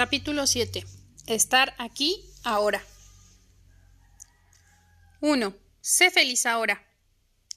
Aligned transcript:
Capítulo 0.00 0.46
7. 0.46 0.86
Estar 1.26 1.74
aquí 1.76 2.24
ahora. 2.42 2.82
1. 5.20 5.54
Sé 5.82 6.10
feliz 6.10 6.46
ahora. 6.46 6.88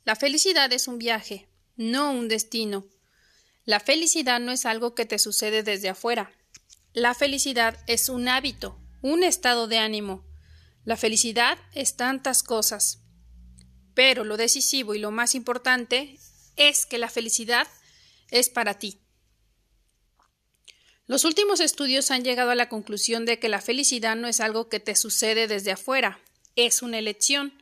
La 0.04 0.18
felicidad 0.18 0.74
es 0.74 0.90
un 0.90 0.98
viaje, 0.98 1.48
no 1.78 2.12
un 2.12 2.28
destino. 2.28 2.86
La 3.64 3.80
felicidad 3.80 4.42
no 4.42 4.52
es 4.52 4.66
algo 4.66 4.94
que 4.94 5.06
te 5.06 5.20
sucede 5.20 5.64
desde 5.64 5.88
afuera. 5.88 6.34
La 6.92 7.14
felicidad 7.14 7.80
es 7.88 8.10
un 8.10 8.28
hábito, 8.28 8.78
un 9.02 9.24
estado 9.24 9.70
de 9.70 9.78
ánimo. 9.78 10.26
La 10.84 10.98
felicidad 10.98 11.58
es 11.74 11.96
tantas 11.96 12.44
cosas. 12.44 13.00
Pero 13.94 14.26
lo 14.26 14.36
decisivo 14.36 14.96
y 14.96 15.00
lo 15.00 15.12
más 15.12 15.34
importante 15.34 16.20
es 16.58 16.86
que 16.86 16.98
la 16.98 17.08
felicidad 17.08 17.70
es 18.32 18.50
para 18.50 18.74
ti. 18.80 19.00
Los 21.14 21.26
últimos 21.26 21.60
estudios 21.60 22.10
han 22.10 22.24
llegado 22.24 22.50
a 22.50 22.56
la 22.56 22.70
conclusión 22.70 23.24
de 23.28 23.38
que 23.38 23.48
la 23.48 23.62
felicidad 23.62 24.16
no 24.16 24.28
es 24.28 24.40
algo 24.40 24.68
que 24.68 24.80
te 24.80 24.96
sucede 24.96 25.48
desde 25.48 25.70
afuera, 25.70 26.20
es 26.56 26.82
una 26.82 26.98
elección, 26.98 27.54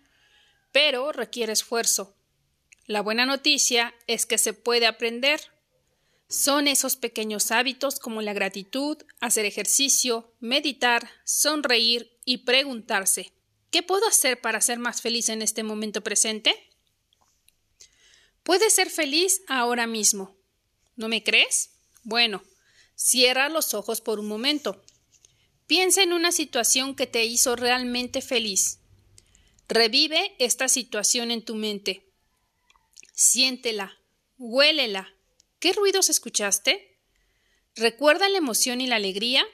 pero 0.72 1.12
requiere 1.12 1.52
esfuerzo. 1.52 2.16
La 2.86 3.02
buena 3.02 3.26
noticia 3.26 3.94
es 4.08 4.26
que 4.26 4.38
se 4.38 4.54
puede 4.54 4.88
aprender. 4.88 5.42
Son 6.30 6.66
esos 6.66 6.96
pequeños 6.96 7.52
hábitos 7.52 8.00
como 8.00 8.22
la 8.22 8.32
gratitud, 8.32 8.98
hacer 9.20 9.44
ejercicio, 9.44 10.34
meditar, 10.40 11.10
sonreír 11.26 12.18
y 12.24 12.46
preguntarse 12.46 13.34
¿Qué 13.70 13.84
puedo 13.84 14.08
hacer 14.08 14.40
para 14.40 14.62
ser 14.62 14.80
más 14.80 15.02
feliz 15.02 15.28
en 15.28 15.42
este 15.42 15.64
momento 15.64 16.00
presente? 16.00 16.56
Puedes 18.44 18.72
ser 18.72 18.90
feliz 18.90 19.42
ahora 19.50 19.88
mismo. 19.88 20.38
¿No 20.96 21.10
me 21.10 21.22
crees? 21.22 21.72
Bueno, 22.04 22.44
cierra 23.02 23.50
los 23.50 23.74
ojos 23.74 24.00
por 24.00 24.20
un 24.20 24.28
momento. 24.28 24.84
Piensa 25.66 26.04
en 26.04 26.14
una 26.14 26.32
situación 26.32 26.96
que 26.96 27.08
te 27.08 27.26
hizo 27.26 27.56
realmente 27.56 28.22
feliz. 28.22 28.80
Revive 29.68 30.36
esta 30.38 30.68
situación 30.68 31.32
en 31.32 31.44
tu 31.44 31.56
mente. 31.56 32.06
Siéntela, 33.14 33.98
huélela. 34.38 35.16
¿Qué 35.60 35.74
ruidos 35.74 36.10
escuchaste? 36.10 37.00
¿Recuerda 37.76 38.30
la 38.30 38.38
emoción 38.38 38.82
y 38.82 38.88
la 38.88 38.98
alegría? 38.98 39.46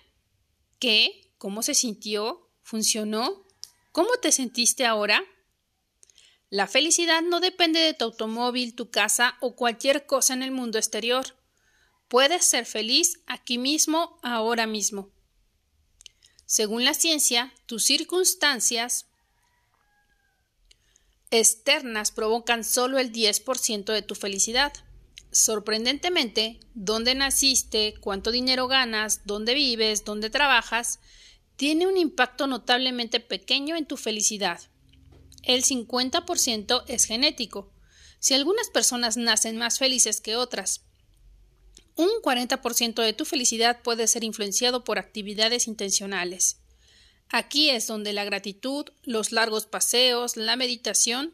¿Qué? 0.80 1.32
¿Cómo 1.38 1.64
se 1.64 1.74
sintió? 1.74 2.50
¿Funcionó? 2.64 3.46
¿Cómo 3.94 4.10
te 4.22 4.32
sentiste 4.32 4.86
ahora? 4.86 5.24
La 6.50 6.68
felicidad 6.68 7.22
no 7.22 7.40
depende 7.40 7.80
de 7.80 7.94
tu 7.94 8.06
automóvil, 8.06 8.76
tu 8.76 8.90
casa 8.90 9.38
o 9.40 9.56
cualquier 9.56 10.06
cosa 10.06 10.34
en 10.34 10.44
el 10.44 10.52
mundo 10.52 10.78
exterior. 10.78 11.37
Puedes 12.08 12.46
ser 12.46 12.66
feliz 12.66 13.20
aquí 13.28 13.58
mismo, 13.58 14.18
ahora 14.24 14.66
mismo. 14.66 15.10
Según 16.46 16.86
la 16.86 16.94
ciencia, 16.94 17.54
tus 17.66 17.84
circunstancias 17.84 19.08
externas 21.30 22.12
provocan 22.12 22.64
solo 22.64 23.00
el 23.00 23.12
10% 23.12 23.92
de 23.92 24.02
tu 24.02 24.16
felicidad. 24.16 24.72
Sorprendentemente, 25.32 26.62
dónde 26.74 27.16
naciste, 27.16 27.96
cuánto 28.00 28.32
dinero 28.32 28.68
ganas, 28.68 29.22
dónde 29.26 29.54
vives, 29.54 30.06
dónde 30.06 30.30
trabajas, 30.30 31.00
tiene 31.58 31.88
un 31.88 31.98
impacto 31.98 32.48
notablemente 32.48 33.20
pequeño 33.20 33.76
en 33.76 33.86
tu 33.86 33.98
felicidad. 33.98 34.62
El 35.44 35.64
50% 35.64 36.86
es 36.88 37.06
genético. 37.06 37.74
Si 38.20 38.34
algunas 38.34 38.70
personas 38.70 39.18
nacen 39.18 39.58
más 39.58 39.80
felices 39.80 40.22
que 40.22 40.38
otras, 40.38 40.87
un 41.98 42.10
40% 42.24 43.02
de 43.02 43.14
tu 43.14 43.26
felicidad 43.26 43.82
puede 43.82 44.08
ser 44.08 44.24
influenciado 44.24 44.84
por 44.84 44.98
actividades 45.00 45.68
intencionales. 45.68 46.62
Aquí 47.30 47.70
es 47.70 47.88
donde 47.88 48.14
la 48.14 48.24
gratitud, 48.24 48.86
los 49.04 49.34
largos 49.34 49.66
paseos, 49.66 50.38
la 50.38 50.56
meditación 50.56 51.34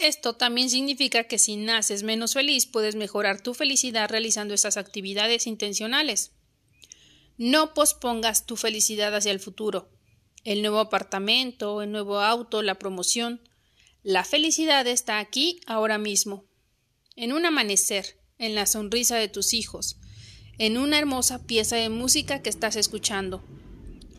esto 0.00 0.32
también 0.34 0.70
significa 0.70 1.24
que 1.24 1.38
si 1.38 1.56
naces 1.56 2.02
menos 2.02 2.32
feliz, 2.32 2.66
puedes 2.66 2.96
mejorar 2.96 3.42
tu 3.42 3.52
felicidad 3.52 4.08
realizando 4.08 4.54
estas 4.54 4.78
actividades 4.78 5.46
intencionales. 5.46 6.32
No 7.36 7.74
pospongas 7.74 8.46
tu 8.46 8.56
felicidad 8.56 9.14
hacia 9.14 9.32
el 9.32 9.40
futuro. 9.40 9.90
El 10.42 10.62
nuevo 10.62 10.78
apartamento, 10.78 11.82
el 11.82 11.92
nuevo 11.92 12.20
auto, 12.20 12.62
la 12.62 12.78
promoción. 12.78 13.42
La 14.02 14.24
felicidad 14.24 14.86
está 14.86 15.18
aquí 15.18 15.60
ahora 15.66 15.98
mismo. 15.98 16.46
En 17.16 17.32
un 17.32 17.44
amanecer, 17.44 18.18
en 18.38 18.54
la 18.54 18.66
sonrisa 18.66 19.16
de 19.16 19.28
tus 19.28 19.52
hijos, 19.52 19.98
en 20.58 20.78
una 20.78 20.98
hermosa 20.98 21.46
pieza 21.46 21.76
de 21.76 21.88
música 21.88 22.42
que 22.42 22.50
estás 22.50 22.76
escuchando. 22.76 23.42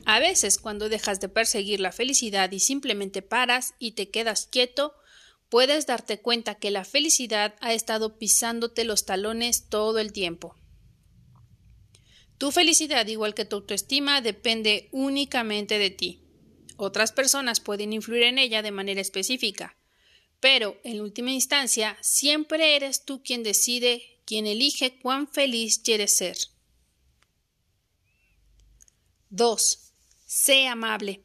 A 0.05 0.19
veces, 0.19 0.57
cuando 0.57 0.89
dejas 0.89 1.19
de 1.19 1.29
perseguir 1.29 1.79
la 1.79 1.91
felicidad 1.91 2.51
y 2.51 2.59
simplemente 2.59 3.21
paras 3.21 3.75
y 3.79 3.91
te 3.91 4.09
quedas 4.09 4.47
quieto, 4.47 4.93
puedes 5.49 5.85
darte 5.85 6.19
cuenta 6.19 6.55
que 6.55 6.71
la 6.71 6.85
felicidad 6.85 7.55
ha 7.59 7.73
estado 7.73 8.17
pisándote 8.17 8.85
los 8.85 9.05
talones 9.05 9.69
todo 9.69 9.99
el 9.99 10.13
tiempo. 10.13 10.55
Tu 12.37 12.51
felicidad, 12.51 13.05
igual 13.05 13.35
que 13.35 13.45
tu 13.45 13.57
autoestima, 13.57 14.21
depende 14.21 14.89
únicamente 14.91 15.77
de 15.77 15.91
ti. 15.91 16.23
Otras 16.77 17.11
personas 17.11 17.59
pueden 17.59 17.93
influir 17.93 18.23
en 18.23 18.39
ella 18.39 18.63
de 18.63 18.71
manera 18.71 19.01
específica, 19.01 19.77
pero 20.41 20.81
en 20.83 20.99
última 20.99 21.31
instancia 21.31 21.97
siempre 22.01 22.75
eres 22.75 23.05
tú 23.05 23.23
quien 23.23 23.43
decide, 23.43 24.19
quien 24.25 24.47
elige 24.47 24.99
cuán 24.99 25.27
feliz 25.27 25.77
quieres 25.77 26.17
ser. 26.17 26.35
2. 29.29 29.93
Sé 30.25 30.67
amable. 30.67 31.23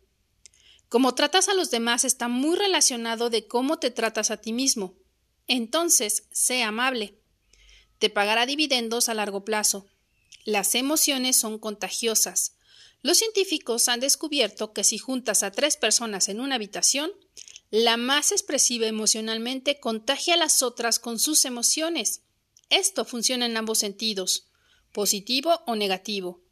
Cómo 0.89 1.15
tratas 1.15 1.49
a 1.49 1.55
los 1.55 1.71
demás 1.71 2.05
está 2.05 2.29
muy 2.29 2.57
relacionado 2.57 3.31
de 3.31 3.49
cómo 3.49 3.79
te 3.79 3.91
tratas 3.91 4.31
a 4.31 4.37
ti 4.37 4.53
mismo. 4.53 4.95
Entonces, 5.49 6.25
sé 6.31 6.63
amable. 6.63 7.19
Te 7.99 8.11
pagará 8.11 8.47
dividendos 8.47 9.09
a 9.09 9.15
largo 9.15 9.45
plazo. 9.45 9.87
Las 10.45 10.75
emociones 10.75 11.37
son 11.37 11.59
contagiosas. 11.59 12.57
Los 13.01 13.19
científicos 13.19 13.89
han 13.89 14.01
descubierto 14.01 14.73
que 14.73 14.85
si 14.85 14.99
juntas 14.99 15.43
a 15.43 15.51
tres 15.51 15.77
personas 15.77 16.29
en 16.29 16.39
una 16.39 16.57
habitación, 16.57 17.13
la 17.71 17.97
más 17.97 18.33
expresiva 18.33 18.87
emocionalmente 18.87 19.81
contagia 19.81 20.35
a 20.35 20.37
las 20.37 20.63
otras 20.63 20.99
con 20.99 21.19
sus 21.19 21.45
emociones. 21.45 22.23
Esto 22.71 23.05
funciona 23.05 23.47
en 23.47 23.57
ambos 23.57 23.79
sentidos, 23.79 24.49
positivo 24.93 25.63
o 25.67 25.77
negativo. 25.77 26.43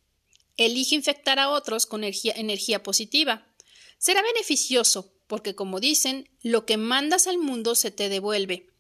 Elige 0.57 0.95
infectar 0.95 1.39
a 1.39 1.51
otros 1.51 1.87
con 1.87 2.05
energía, 2.05 2.83
positiva. 2.83 3.47
Será 3.99 4.23
beneficioso, 4.23 5.13
porque 5.27 5.55
como 5.55 5.81
dicen, 5.81 6.29
lo 6.43 6.67
que 6.67 6.77
mandas 6.77 7.27
al 7.27 7.39
mundo 7.39 7.75
se 7.75 7.91
te 7.91 8.09
devuelve. 8.09 8.71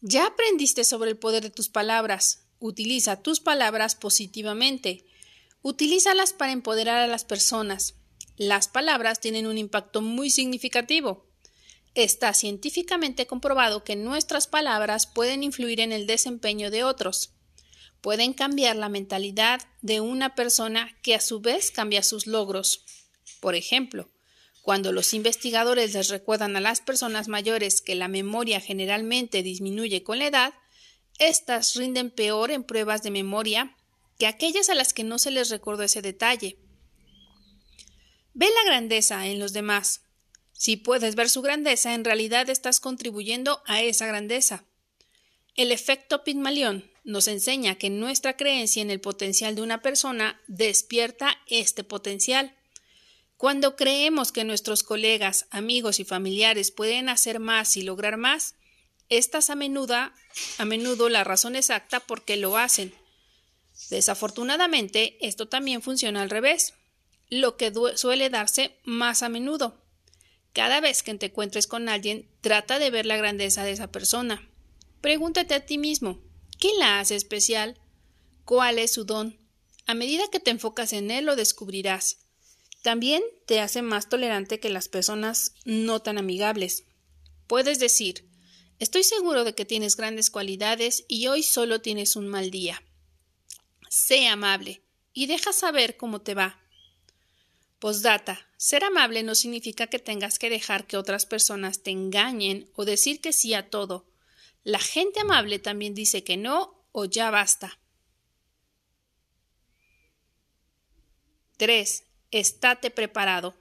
Ya 0.00 0.26
aprendiste 0.26 0.84
sobre 0.84 1.10
el 1.10 1.18
poder 1.18 1.42
de 1.42 1.50
tus 1.50 1.68
palabras. 1.68 2.46
Utiliza 2.58 3.22
tus 3.22 3.40
palabras 3.40 3.94
positivamente. 3.94 5.04
Utilízalas 5.62 6.32
para 6.32 6.52
empoderar 6.52 7.00
a 7.00 7.06
las 7.06 7.24
personas. 7.24 7.94
Las 8.36 8.68
palabras 8.68 9.20
tienen 9.20 9.46
un 9.46 9.58
impacto 9.58 10.00
muy 10.02 10.30
significativo. 10.30 11.26
Está 11.94 12.34
científicamente 12.34 13.26
comprobado 13.26 13.84
que 13.84 13.94
nuestras 13.94 14.48
palabras 14.48 15.06
pueden 15.06 15.44
influir 15.44 15.80
en 15.80 15.92
el 15.92 16.06
desempeño 16.06 16.72
de 16.72 16.82
otros. 16.82 17.30
Pueden 18.00 18.32
cambiar 18.32 18.74
la 18.74 18.88
mentalidad 18.88 19.62
de 19.80 20.00
una 20.00 20.34
persona 20.34 20.96
que 21.02 21.14
a 21.14 21.20
su 21.20 21.40
vez 21.40 21.70
cambia 21.70 22.02
sus 22.02 22.26
logros. 22.26 22.84
Por 23.40 23.54
ejemplo, 23.54 24.10
cuando 24.62 24.90
los 24.90 25.14
investigadores 25.14 25.94
les 25.94 26.08
recuerdan 26.08 26.56
a 26.56 26.60
las 26.60 26.80
personas 26.80 27.28
mayores 27.28 27.80
que 27.80 27.94
la 27.94 28.08
memoria 28.08 28.60
generalmente 28.60 29.42
disminuye 29.42 30.02
con 30.02 30.18
la 30.18 30.26
edad, 30.26 30.54
éstas 31.18 31.76
rinden 31.76 32.10
peor 32.10 32.50
en 32.50 32.64
pruebas 32.64 33.02
de 33.02 33.10
memoria 33.10 33.76
que 34.18 34.26
aquellas 34.26 34.68
a 34.70 34.74
las 34.74 34.92
que 34.92 35.04
no 35.04 35.18
se 35.18 35.30
les 35.30 35.50
recordó 35.50 35.82
ese 35.84 36.02
detalle. 36.02 36.58
Ve 38.34 38.46
la 38.46 38.64
grandeza 38.64 39.26
en 39.28 39.38
los 39.38 39.52
demás. 39.52 40.02
Si 40.52 40.76
puedes 40.76 41.14
ver 41.14 41.30
su 41.30 41.40
grandeza, 41.40 41.94
en 41.94 42.04
realidad 42.04 42.50
estás 42.50 42.80
contribuyendo 42.80 43.62
a 43.64 43.80
esa 43.80 44.06
grandeza. 44.06 44.64
El 45.54 45.70
efecto 45.70 46.24
Pigmalión 46.24 46.90
nos 47.04 47.28
enseña 47.28 47.76
que 47.76 47.90
nuestra 47.90 48.36
creencia 48.36 48.82
en 48.82 48.90
el 48.90 49.00
potencial 49.00 49.54
de 49.54 49.62
una 49.62 49.82
persona 49.82 50.40
despierta 50.48 51.38
este 51.46 51.84
potencial. 51.84 52.56
Cuando 53.36 53.76
creemos 53.76 54.32
que 54.32 54.42
nuestros 54.42 54.82
colegas, 54.82 55.46
amigos 55.50 56.00
y 56.00 56.04
familiares 56.04 56.72
pueden 56.72 57.08
hacer 57.08 57.38
más 57.38 57.76
y 57.76 57.82
lograr 57.82 58.16
más, 58.16 58.56
esta 59.10 59.38
es 59.38 59.50
a 59.50 59.54
a 59.54 60.64
menudo 60.64 61.08
la 61.08 61.22
razón 61.22 61.54
exacta 61.54 62.00
por 62.00 62.24
qué 62.24 62.36
lo 62.36 62.56
hacen. 62.56 62.92
Desafortunadamente, 63.90 65.18
esto 65.20 65.46
también 65.46 65.82
funciona 65.82 66.22
al 66.22 66.30
revés, 66.30 66.74
lo 67.40 67.56
que 67.56 67.72
suele 67.96 68.30
darse 68.30 68.76
más 68.84 69.22
a 69.22 69.28
menudo. 69.28 69.82
Cada 70.52 70.80
vez 70.80 71.02
que 71.02 71.14
te 71.14 71.26
encuentres 71.26 71.66
con 71.66 71.88
alguien, 71.88 72.28
trata 72.40 72.78
de 72.78 72.90
ver 72.90 73.06
la 73.06 73.16
grandeza 73.16 73.64
de 73.64 73.72
esa 73.72 73.90
persona. 73.90 74.48
Pregúntate 75.00 75.54
a 75.54 75.66
ti 75.66 75.78
mismo, 75.78 76.20
¿qué 76.58 76.70
la 76.78 77.00
hace 77.00 77.16
especial? 77.16 77.78
cuál 78.44 78.78
es 78.78 78.92
su 78.92 79.04
don. 79.04 79.38
A 79.86 79.94
medida 79.94 80.28
que 80.30 80.40
te 80.40 80.50
enfocas 80.50 80.92
en 80.92 81.10
él 81.10 81.26
lo 81.26 81.36
descubrirás. 81.36 82.18
También 82.82 83.22
te 83.46 83.60
hace 83.60 83.82
más 83.82 84.08
tolerante 84.08 84.60
que 84.60 84.68
las 84.68 84.88
personas 84.88 85.54
no 85.64 86.00
tan 86.00 86.18
amigables. 86.18 86.84
Puedes 87.46 87.78
decir, 87.78 88.28
estoy 88.78 89.04
seguro 89.04 89.44
de 89.44 89.54
que 89.54 89.64
tienes 89.64 89.96
grandes 89.96 90.30
cualidades 90.30 91.04
y 91.08 91.26
hoy 91.26 91.42
solo 91.42 91.80
tienes 91.80 92.16
un 92.16 92.28
mal 92.28 92.50
día. 92.50 92.82
Sé 93.88 94.26
amable 94.26 94.82
y 95.12 95.26
deja 95.26 95.52
saber 95.52 95.96
cómo 95.96 96.20
te 96.20 96.34
va. 96.34 96.60
Postdata. 97.78 98.46
Ser 98.56 98.84
amable 98.84 99.22
no 99.22 99.34
significa 99.34 99.88
que 99.88 99.98
tengas 99.98 100.38
que 100.38 100.50
dejar 100.50 100.86
que 100.86 100.96
otras 100.96 101.26
personas 101.26 101.82
te 101.82 101.90
engañen 101.90 102.70
o 102.74 102.84
decir 102.84 103.20
que 103.20 103.32
sí 103.32 103.54
a 103.54 103.68
todo. 103.68 104.06
La 104.62 104.78
gente 104.78 105.20
amable 105.20 105.58
también 105.58 105.94
dice 105.94 106.24
que 106.24 106.36
no 106.36 106.86
o 106.92 107.04
ya 107.04 107.30
basta. 107.30 107.78
3. 111.58 112.04
Estate 112.30 112.90
preparado. 112.90 113.54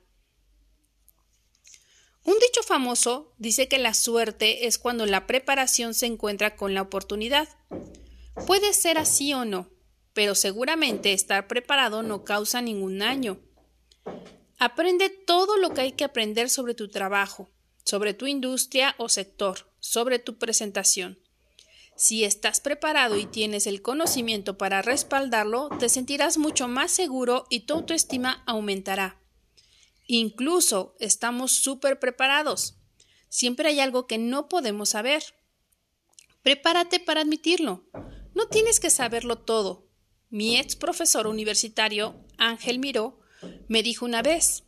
Un 2.24 2.36
dicho 2.40 2.64
famoso 2.64 3.34
dice 3.38 3.68
que 3.68 3.78
la 3.78 3.94
suerte 3.94 4.66
es 4.66 4.78
cuando 4.78 5.06
la 5.06 5.28
preparación 5.28 5.94
se 5.94 6.06
encuentra 6.06 6.56
con 6.56 6.74
la 6.74 6.82
oportunidad. 6.82 7.50
Puede 8.48 8.74
ser 8.74 8.98
así 8.98 9.34
o 9.34 9.44
no, 9.44 9.70
pero 10.14 10.34
seguramente 10.34 11.12
estar 11.12 11.48
preparado 11.48 12.02
no 12.02 12.24
causa 12.24 12.62
ningún 12.62 13.00
daño. 13.00 13.40
Aprende 14.60 15.10
todo 15.10 15.58
lo 15.58 15.74
que 15.74 15.82
hay 15.82 15.92
que 15.92 16.04
aprender 16.04 16.50
sobre 16.50 16.74
tu 16.74 16.90
trabajo, 16.90 17.50
sobre 17.84 18.14
tu 18.14 18.28
industria 18.28 18.96
o 18.98 19.10
sector, 19.10 19.72
sobre 19.80 20.20
tu 20.20 20.38
presentación. 20.38 21.20
Si 21.96 22.24
estás 22.24 22.60
preparado 22.60 23.18
y 23.18 23.26
tienes 23.26 23.68
el 23.68 23.82
conocimiento 23.82 24.58
para 24.58 24.82
respaldarlo, 24.82 25.70
te 25.80 25.90
sentirás 25.90 26.38
mucho 26.38 26.68
más 26.68 26.92
seguro 26.92 27.46
y 27.50 27.62
tu 27.62 27.76
autoestima 27.76 28.44
aumentará. 28.46 29.20
Incluso 30.08 30.96
estamos 31.00 31.52
súper 31.52 32.00
preparados. 32.00 32.76
Siempre 33.30 33.70
hay 33.70 33.80
algo 33.80 34.08
que 34.08 34.18
no 34.18 34.50
podemos 34.50 34.90
saber. 34.90 35.24
Prepárate 36.42 37.00
para 37.00 37.22
admitirlo. 37.22 37.84
No 38.34 38.48
tienes 38.48 38.80
que 38.80 38.90
saberlo 38.90 39.38
todo. 39.38 39.88
Mi 40.30 40.58
ex 40.58 40.76
profesor 40.76 41.28
universitario, 41.28 42.16
Ángel 42.38 42.80
Miró, 42.80 43.20
me 43.68 43.84
dijo 43.84 44.06
una 44.06 44.22
vez, 44.22 44.64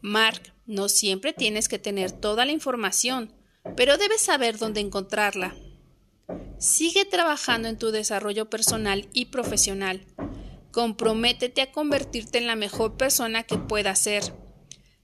Mark, 0.00 0.54
no 0.66 0.88
siempre 0.88 1.32
tienes 1.32 1.68
que 1.68 1.78
tener 1.78 2.12
toda 2.12 2.44
la 2.44 2.52
información, 2.52 3.34
pero 3.76 3.98
debes 3.98 4.20
saber 4.20 4.58
dónde 4.58 4.80
encontrarla. 4.80 5.54
Sigue 6.58 7.04
trabajando 7.04 7.68
en 7.68 7.78
tu 7.78 7.90
desarrollo 7.90 8.50
personal 8.50 9.08
y 9.12 9.26
profesional. 9.26 10.06
Comprométete 10.72 11.62
a 11.62 11.72
convertirte 11.72 12.38
en 12.38 12.46
la 12.46 12.54
mejor 12.54 12.96
persona 12.96 13.42
que 13.42 13.58
puedas 13.58 13.98
ser. 13.98 14.34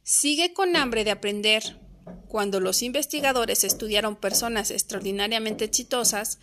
Sigue 0.02 0.52
con 0.52 0.76
hambre 0.76 1.02
de 1.02 1.10
aprender. 1.10 1.80
Cuando 2.28 2.60
los 2.60 2.82
investigadores 2.82 3.64
estudiaron 3.64 4.16
personas 4.16 4.70
extraordinariamente 4.70 5.64
exitosas, 5.64 6.38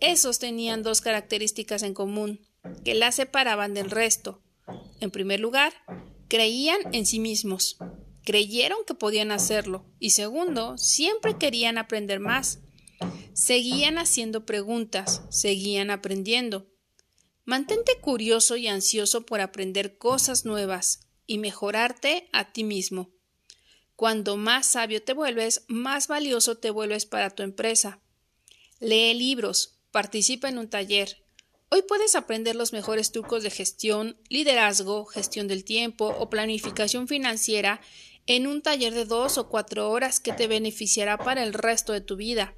esos 0.00 0.38
tenían 0.38 0.82
dos 0.82 1.00
características 1.00 1.82
en 1.82 1.94
común, 1.94 2.40
que 2.84 2.94
las 2.94 3.16
separaban 3.16 3.74
del 3.74 3.90
resto. 3.90 4.42
En 5.00 5.10
primer 5.10 5.40
lugar, 5.40 5.72
creían 6.34 6.80
en 6.92 7.06
sí 7.06 7.20
mismos, 7.20 7.76
creyeron 8.24 8.78
que 8.84 8.94
podían 8.94 9.30
hacerlo, 9.30 9.86
y 10.00 10.10
segundo, 10.10 10.76
siempre 10.78 11.38
querían 11.38 11.78
aprender 11.78 12.18
más. 12.18 12.58
Seguían 13.34 13.98
haciendo 13.98 14.44
preguntas, 14.44 15.22
seguían 15.30 15.92
aprendiendo. 15.92 16.66
Mantente 17.44 18.00
curioso 18.00 18.56
y 18.56 18.66
ansioso 18.66 19.24
por 19.24 19.40
aprender 19.40 19.96
cosas 19.96 20.44
nuevas 20.44 21.06
y 21.24 21.38
mejorarte 21.38 22.28
a 22.32 22.50
ti 22.52 22.64
mismo. 22.64 23.12
Cuando 23.94 24.36
más 24.36 24.66
sabio 24.66 25.04
te 25.04 25.12
vuelves, 25.12 25.64
más 25.68 26.08
valioso 26.08 26.58
te 26.58 26.70
vuelves 26.70 27.06
para 27.06 27.30
tu 27.30 27.44
empresa. 27.44 28.02
Lee 28.80 29.14
libros, 29.14 29.78
participa 29.92 30.48
en 30.48 30.58
un 30.58 30.68
taller. 30.68 31.23
Hoy 31.70 31.82
puedes 31.82 32.14
aprender 32.14 32.54
los 32.54 32.72
mejores 32.72 33.10
trucos 33.10 33.42
de 33.42 33.50
gestión, 33.50 34.16
liderazgo, 34.28 35.06
gestión 35.06 35.48
del 35.48 35.64
tiempo 35.64 36.06
o 36.06 36.30
planificación 36.30 37.08
financiera 37.08 37.80
en 38.26 38.46
un 38.46 38.62
taller 38.62 38.94
de 38.94 39.04
dos 39.04 39.38
o 39.38 39.48
cuatro 39.48 39.90
horas 39.90 40.20
que 40.20 40.32
te 40.32 40.46
beneficiará 40.46 41.18
para 41.18 41.42
el 41.42 41.52
resto 41.52 41.92
de 41.92 42.00
tu 42.00 42.16
vida. 42.16 42.54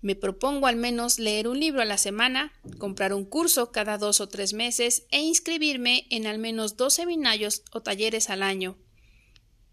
Me 0.00 0.14
propongo 0.14 0.66
al 0.66 0.76
menos 0.76 1.18
leer 1.18 1.48
un 1.48 1.58
libro 1.58 1.80
a 1.80 1.86
la 1.86 1.96
semana, 1.96 2.52
comprar 2.78 3.14
un 3.14 3.24
curso 3.24 3.72
cada 3.72 3.96
dos 3.96 4.20
o 4.20 4.28
tres 4.28 4.52
meses 4.52 5.06
e 5.10 5.20
inscribirme 5.20 6.06
en 6.10 6.26
al 6.26 6.38
menos 6.38 6.76
dos 6.76 6.94
seminarios 6.94 7.62
o 7.72 7.82
talleres 7.82 8.28
al 8.28 8.42
año. 8.42 8.76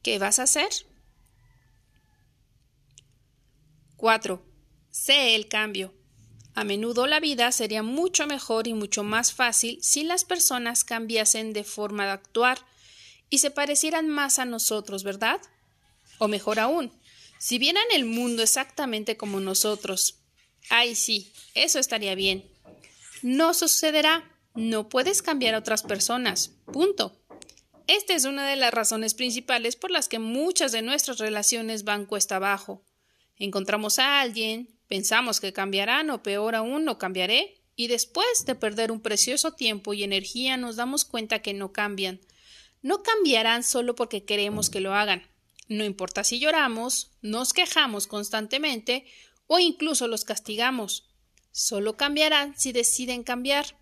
¿Qué 0.01 0.19
vas 0.19 0.39
a 0.39 0.43
hacer? 0.43 0.69
4. 3.97 4.43
Sé 4.89 5.35
el 5.35 5.47
cambio. 5.47 5.93
A 6.53 6.63
menudo 6.63 7.07
la 7.07 7.19
vida 7.19 7.51
sería 7.51 7.83
mucho 7.83 8.27
mejor 8.27 8.67
y 8.67 8.73
mucho 8.73 9.03
más 9.03 9.33
fácil 9.33 9.79
si 9.81 10.03
las 10.03 10.25
personas 10.25 10.83
cambiasen 10.83 11.53
de 11.53 11.63
forma 11.63 12.05
de 12.05 12.11
actuar 12.11 12.59
y 13.29 13.39
se 13.39 13.51
parecieran 13.51 14.09
más 14.09 14.39
a 14.39 14.45
nosotros, 14.45 15.03
¿verdad? 15.03 15.41
O 16.17 16.27
mejor 16.27 16.59
aún, 16.59 16.91
si 17.39 17.57
vieran 17.57 17.85
el 17.93 18.05
mundo 18.05 18.43
exactamente 18.43 19.17
como 19.17 19.39
nosotros, 19.39 20.21
Ay, 20.69 20.95
sí, 20.95 21.33
eso 21.53 21.79
estaría 21.79 22.15
bien. 22.15 22.49
No 23.21 23.53
sucederá. 23.53 24.27
No 24.53 24.89
puedes 24.89 25.21
cambiar 25.21 25.55
a 25.55 25.59
otras 25.59 25.83
personas. 25.83 26.51
Punto. 26.71 27.17
Esta 27.87 28.13
es 28.13 28.25
una 28.25 28.47
de 28.47 28.57
las 28.57 28.73
razones 28.73 29.13
principales 29.13 29.75
por 29.75 29.91
las 29.91 30.07
que 30.07 30.19
muchas 30.19 30.71
de 30.71 30.81
nuestras 30.81 31.19
relaciones 31.19 31.83
van 31.83 32.05
cuesta 32.05 32.35
abajo. 32.37 32.85
Encontramos 33.37 33.97
a 33.99 34.21
alguien, 34.21 34.79
pensamos 34.91 35.39
que 35.39 35.53
cambiarán 35.53 36.09
o 36.09 36.21
peor 36.21 36.53
aún 36.53 36.83
no 36.83 36.97
cambiaré, 36.97 37.63
y 37.77 37.87
después 37.87 38.43
de 38.45 38.55
perder 38.55 38.91
un 38.91 38.99
precioso 38.99 39.53
tiempo 39.53 39.93
y 39.93 40.03
energía 40.03 40.57
nos 40.57 40.75
damos 40.75 41.05
cuenta 41.05 41.41
que 41.41 41.53
no 41.53 41.71
cambian. 41.71 42.19
No 42.81 43.01
cambiarán 43.01 43.63
solo 43.63 43.95
porque 43.95 44.25
queremos 44.25 44.69
que 44.69 44.81
lo 44.81 44.93
hagan. 44.93 45.23
No 45.69 45.85
importa 45.85 46.25
si 46.25 46.39
lloramos, 46.39 47.11
nos 47.21 47.53
quejamos 47.53 48.05
constantemente 48.05 49.05
o 49.47 49.59
incluso 49.59 50.09
los 50.09 50.25
castigamos. 50.25 51.07
Solo 51.53 51.95
cambiarán 51.95 52.59
si 52.59 52.73
deciden 52.73 53.23
cambiar. 53.23 53.77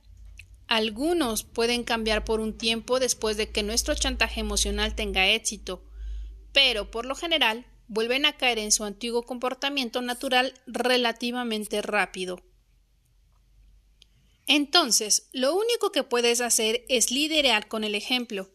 Algunos 0.67 1.43
pueden 1.43 1.83
cambiar 1.83 2.23
por 2.23 2.39
un 2.39 2.55
tiempo 2.55 2.99
después 2.99 3.35
de 3.35 3.49
que 3.49 3.63
nuestro 3.63 3.95
chantaje 3.95 4.41
emocional 4.41 4.93
tenga 4.93 5.27
éxito, 5.27 5.83
pero 6.53 6.91
por 6.91 7.07
lo 7.07 7.15
general 7.15 7.65
vuelven 7.89 8.25
a 8.25 8.37
caer 8.37 8.59
en 8.59 8.71
su 8.71 8.85
antiguo 8.85 9.23
comportamiento 9.23 10.01
natural 10.01 10.53
relativamente 10.67 11.81
rápido. 11.81 12.41
Entonces, 14.47 15.29
lo 15.33 15.53
único 15.55 15.91
que 15.91 16.03
puedes 16.03 16.39
hacer 16.39 16.85
es 16.87 17.11
liderar 17.11 17.67
con 17.67 17.83
el 17.83 17.95
ejemplo. 17.95 18.49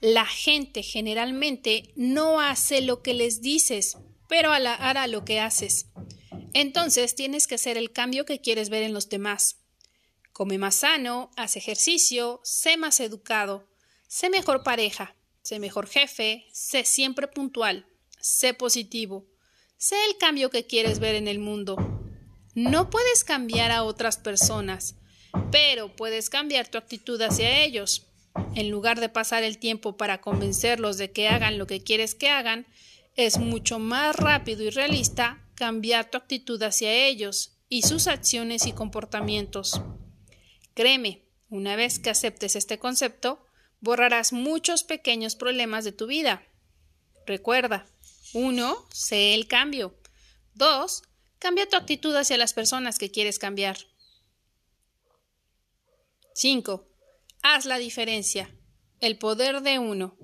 La 0.00 0.26
gente 0.26 0.82
generalmente 0.82 1.92
no 1.96 2.40
hace 2.40 2.82
lo 2.82 3.02
que 3.02 3.14
les 3.14 3.42
dices, 3.42 3.98
pero 4.28 4.52
hará 4.52 5.06
lo 5.06 5.24
que 5.24 5.40
haces. 5.40 5.86
Entonces 6.54 7.14
tienes 7.14 7.46
que 7.46 7.56
hacer 7.56 7.76
el 7.76 7.92
cambio 7.92 8.24
que 8.24 8.40
quieres 8.40 8.70
ver 8.70 8.82
en 8.82 8.94
los 8.94 9.08
demás. 9.08 9.56
Come 10.32 10.56
más 10.58 10.76
sano, 10.76 11.30
haz 11.36 11.56
ejercicio, 11.56 12.40
sé 12.44 12.76
más 12.76 13.00
educado, 13.00 13.68
sé 14.06 14.30
mejor 14.30 14.62
pareja, 14.62 15.16
sé 15.42 15.58
mejor 15.58 15.88
jefe, 15.88 16.46
sé 16.52 16.84
siempre 16.84 17.26
puntual, 17.28 17.87
sé 18.20 18.54
positivo, 18.54 19.26
sé 19.76 19.96
el 20.08 20.16
cambio 20.18 20.50
que 20.50 20.66
quieres 20.66 20.98
ver 20.98 21.14
en 21.14 21.28
el 21.28 21.38
mundo. 21.38 21.76
No 22.54 22.90
puedes 22.90 23.24
cambiar 23.24 23.70
a 23.70 23.84
otras 23.84 24.16
personas, 24.16 24.96
pero 25.50 25.94
puedes 25.94 26.30
cambiar 26.30 26.68
tu 26.68 26.78
actitud 26.78 27.20
hacia 27.22 27.62
ellos. 27.62 28.06
En 28.54 28.70
lugar 28.70 29.00
de 29.00 29.08
pasar 29.08 29.42
el 29.42 29.58
tiempo 29.58 29.96
para 29.96 30.20
convencerlos 30.20 30.98
de 30.98 31.10
que 31.12 31.28
hagan 31.28 31.58
lo 31.58 31.66
que 31.66 31.82
quieres 31.82 32.14
que 32.14 32.28
hagan, 32.28 32.66
es 33.16 33.38
mucho 33.38 33.78
más 33.78 34.16
rápido 34.16 34.62
y 34.62 34.70
realista 34.70 35.44
cambiar 35.54 36.10
tu 36.10 36.18
actitud 36.18 36.62
hacia 36.62 36.92
ellos 36.92 37.58
y 37.68 37.82
sus 37.82 38.06
acciones 38.06 38.66
y 38.66 38.72
comportamientos. 38.72 39.80
Créeme, 40.74 41.24
una 41.50 41.76
vez 41.76 41.98
que 41.98 42.10
aceptes 42.10 42.54
este 42.54 42.78
concepto, 42.78 43.44
borrarás 43.80 44.32
muchos 44.32 44.84
pequeños 44.84 45.34
problemas 45.34 45.84
de 45.84 45.92
tu 45.92 46.06
vida. 46.06 46.42
Recuerda, 47.26 47.86
1. 48.38 48.86
Sé 48.92 49.34
el 49.34 49.48
cambio. 49.48 49.98
2. 50.54 51.02
Cambia 51.40 51.68
tu 51.68 51.76
actitud 51.76 52.14
hacia 52.14 52.36
las 52.36 52.52
personas 52.52 52.98
que 52.98 53.10
quieres 53.10 53.40
cambiar. 53.40 53.78
5. 56.34 56.88
Haz 57.42 57.64
la 57.64 57.78
diferencia. 57.78 58.54
El 59.00 59.18
poder 59.18 59.60
de 59.62 59.80
uno. 59.80 60.16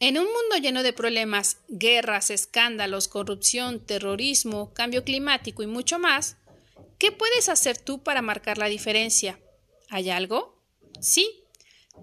En 0.00 0.18
un 0.18 0.24
mundo 0.24 0.58
lleno 0.60 0.82
de 0.82 0.92
problemas, 0.92 1.56
guerras, 1.68 2.28
escándalos, 2.28 3.08
corrupción, 3.08 3.80
terrorismo, 3.86 4.74
cambio 4.74 5.04
climático 5.04 5.62
y 5.62 5.66
mucho 5.66 5.98
más, 5.98 6.36
¿qué 6.98 7.10
puedes 7.10 7.48
hacer 7.48 7.78
tú 7.78 8.02
para 8.02 8.20
marcar 8.20 8.58
la 8.58 8.66
diferencia? 8.66 9.40
¿Hay 9.88 10.10
algo? 10.10 10.62
Sí, 11.00 11.44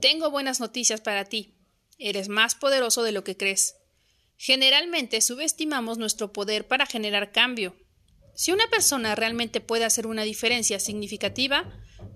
tengo 0.01 0.31
buenas 0.31 0.59
noticias 0.59 1.01
para 1.01 1.25
ti. 1.25 1.53
Eres 1.99 2.27
más 2.27 2.55
poderoso 2.55 3.03
de 3.03 3.11
lo 3.11 3.23
que 3.23 3.37
crees. 3.37 3.75
Generalmente 4.37 5.21
subestimamos 5.21 5.97
nuestro 5.97 6.33
poder 6.33 6.67
para 6.67 6.85
generar 6.85 7.31
cambio. 7.31 7.75
Si 8.35 8.51
una 8.51 8.67
persona 8.67 9.15
realmente 9.15 9.61
puede 9.61 9.85
hacer 9.85 10.07
una 10.07 10.23
diferencia 10.23 10.79
significativa, 10.79 11.71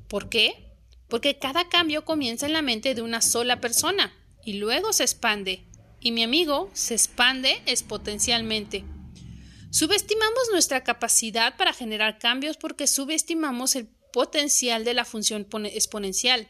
¿por 0.07 0.29
qué? 0.29 0.73
Porque 1.07 1.37
cada 1.37 1.69
cambio 1.69 2.05
comienza 2.05 2.45
en 2.45 2.53
la 2.53 2.61
mente 2.61 2.95
de 2.95 3.01
una 3.01 3.21
sola 3.21 3.61
persona 3.61 4.13
y 4.43 4.53
luego 4.53 4.93
se 4.93 5.03
expande. 5.03 5.63
Y 5.99 6.11
mi 6.11 6.23
amigo 6.23 6.69
se 6.73 6.93
expande 6.95 7.61
exponencialmente. 7.65 8.83
Subestimamos 9.71 10.49
nuestra 10.51 10.83
capacidad 10.83 11.55
para 11.57 11.73
generar 11.73 12.19
cambios 12.19 12.57
porque 12.57 12.87
subestimamos 12.87 13.75
el 13.75 13.87
potencial 14.11 14.83
de 14.85 14.93
la 14.93 15.05
función 15.05 15.47
exponencial. 15.65 16.47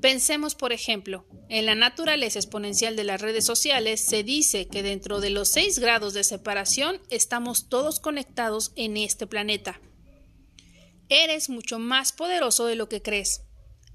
Pensemos, 0.00 0.54
por 0.54 0.72
ejemplo, 0.72 1.26
en 1.48 1.66
la 1.66 1.74
naturaleza 1.74 2.38
exponencial 2.38 2.94
de 2.94 3.02
las 3.02 3.20
redes 3.20 3.44
sociales 3.44 4.00
se 4.00 4.22
dice 4.22 4.68
que 4.68 4.84
dentro 4.84 5.20
de 5.20 5.30
los 5.30 5.48
6 5.48 5.80
grados 5.80 6.14
de 6.14 6.22
separación 6.22 7.00
estamos 7.10 7.68
todos 7.68 7.98
conectados 7.98 8.72
en 8.76 8.96
este 8.96 9.26
planeta. 9.26 9.80
Eres 11.08 11.48
mucho 11.48 11.80
más 11.80 12.12
poderoso 12.12 12.66
de 12.66 12.76
lo 12.76 12.88
que 12.88 13.02
crees, 13.02 13.42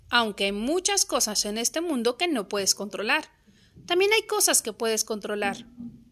aunque 0.09 0.45
hay 0.45 0.51
muchas 0.51 1.05
cosas 1.05 1.45
en 1.45 1.57
este 1.57 1.79
mundo 1.79 2.17
que 2.17 2.27
no 2.27 2.49
puedes 2.49 2.75
controlar. 2.75 3.29
También 3.85 4.11
hay 4.13 4.23
cosas 4.23 4.61
que 4.61 4.73
puedes 4.73 5.05
controlar. 5.05 5.65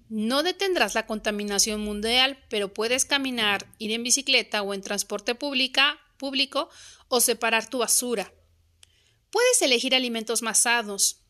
No 0.07 0.43
detendrás 0.43 0.95
la 0.95 1.05
contaminación 1.05 1.81
mundial, 1.81 2.37
pero 2.49 2.73
puedes 2.73 3.03
caminar, 3.05 3.65
ir 3.77 3.91
en 3.91 4.03
bicicleta 4.03 4.61
o 4.61 4.73
en 4.73 4.81
transporte 4.81 5.35
público 5.35 6.69
o 7.09 7.19
separar 7.19 7.69
tu 7.69 7.79
basura. 7.79 8.31
Puedes 9.31 9.61
elegir 9.61 9.95
alimentos 9.95 10.41
más 10.41 10.59
sanos. 10.59 11.21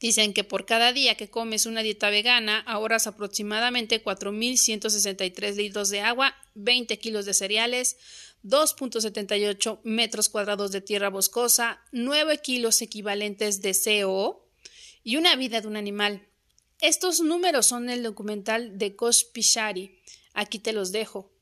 Dicen 0.00 0.32
que 0.32 0.44
por 0.44 0.64
cada 0.64 0.92
día 0.92 1.16
que 1.16 1.28
comes 1.28 1.66
una 1.66 1.82
dieta 1.82 2.08
vegana 2.08 2.60
ahorras 2.60 3.08
aproximadamente 3.08 4.02
4.163 4.02 5.56
litros 5.56 5.90
de 5.90 6.00
agua, 6.00 6.36
20 6.54 6.96
kilos 7.00 7.26
de 7.26 7.34
cereales, 7.34 7.96
2.78 8.44 9.80
metros 9.82 10.28
cuadrados 10.28 10.70
de 10.70 10.80
tierra 10.80 11.10
boscosa, 11.10 11.82
9 11.90 12.38
kilos 12.38 12.80
equivalentes 12.80 13.60
de 13.60 13.74
CO 13.74 14.48
y 15.02 15.16
una 15.16 15.34
vida 15.34 15.60
de 15.60 15.66
un 15.66 15.76
animal. 15.76 16.28
Estos 16.80 17.20
números 17.20 17.66
son 17.66 17.90
el 17.90 18.04
documental 18.04 18.78
de 18.78 18.94
Kosh 18.94 19.24
Pishari. 19.32 19.98
Aquí 20.32 20.60
te 20.60 20.72
los 20.72 20.92
dejo. 20.92 21.32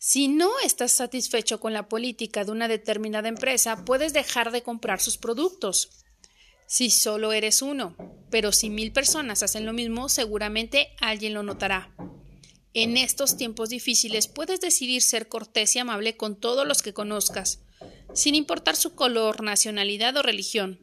Si 0.00 0.28
no 0.28 0.60
estás 0.60 0.92
satisfecho 0.92 1.58
con 1.58 1.72
la 1.72 1.88
política 1.88 2.44
de 2.44 2.52
una 2.52 2.68
determinada 2.68 3.28
empresa, 3.28 3.84
puedes 3.84 4.12
dejar 4.12 4.52
de 4.52 4.62
comprar 4.62 5.00
sus 5.00 5.18
productos. 5.18 5.90
Si 6.68 6.90
solo 6.90 7.32
eres 7.32 7.62
uno, 7.62 7.96
pero 8.30 8.52
si 8.52 8.70
mil 8.70 8.92
personas 8.92 9.42
hacen 9.42 9.66
lo 9.66 9.72
mismo, 9.72 10.08
seguramente 10.08 10.90
alguien 11.00 11.34
lo 11.34 11.42
notará. 11.42 11.92
En 12.74 12.96
estos 12.96 13.36
tiempos 13.36 13.70
difíciles 13.70 14.28
puedes 14.28 14.60
decidir 14.60 15.02
ser 15.02 15.28
cortés 15.28 15.74
y 15.74 15.80
amable 15.80 16.16
con 16.16 16.38
todos 16.38 16.64
los 16.64 16.80
que 16.80 16.92
conozcas, 16.92 17.60
sin 18.14 18.36
importar 18.36 18.76
su 18.76 18.94
color, 18.94 19.42
nacionalidad 19.42 20.16
o 20.16 20.22
religión. 20.22 20.78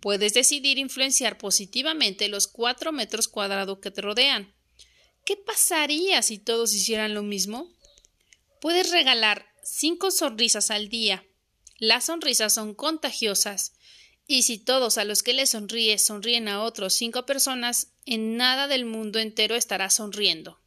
Puedes 0.00 0.32
decidir 0.32 0.78
influenciar 0.78 1.36
positivamente 1.36 2.28
los 2.28 2.46
cuatro 2.46 2.90
metros 2.90 3.28
cuadrados 3.28 3.80
que 3.80 3.90
te 3.90 4.00
rodean. 4.00 4.54
¿Qué 5.26 5.36
pasaría 5.36 6.22
si 6.22 6.38
todos 6.38 6.72
hicieran 6.72 7.12
lo 7.12 7.22
mismo? 7.22 7.75
Puedes 8.60 8.90
regalar 8.90 9.46
cinco 9.62 10.10
sonrisas 10.10 10.70
al 10.70 10.88
día. 10.88 11.26
Las 11.78 12.06
sonrisas 12.06 12.54
son 12.54 12.74
contagiosas. 12.74 13.72
Y 14.26 14.42
si 14.42 14.58
todos 14.58 14.98
a 14.98 15.04
los 15.04 15.22
que 15.22 15.34
le 15.34 15.46
sonríes 15.46 16.04
sonríen 16.04 16.48
a 16.48 16.62
otros 16.62 16.94
cinco 16.94 17.26
personas, 17.26 17.92
en 18.06 18.36
nada 18.36 18.66
del 18.66 18.84
mundo 18.84 19.18
entero 19.18 19.54
estará 19.54 19.90
sonriendo. 19.90 20.60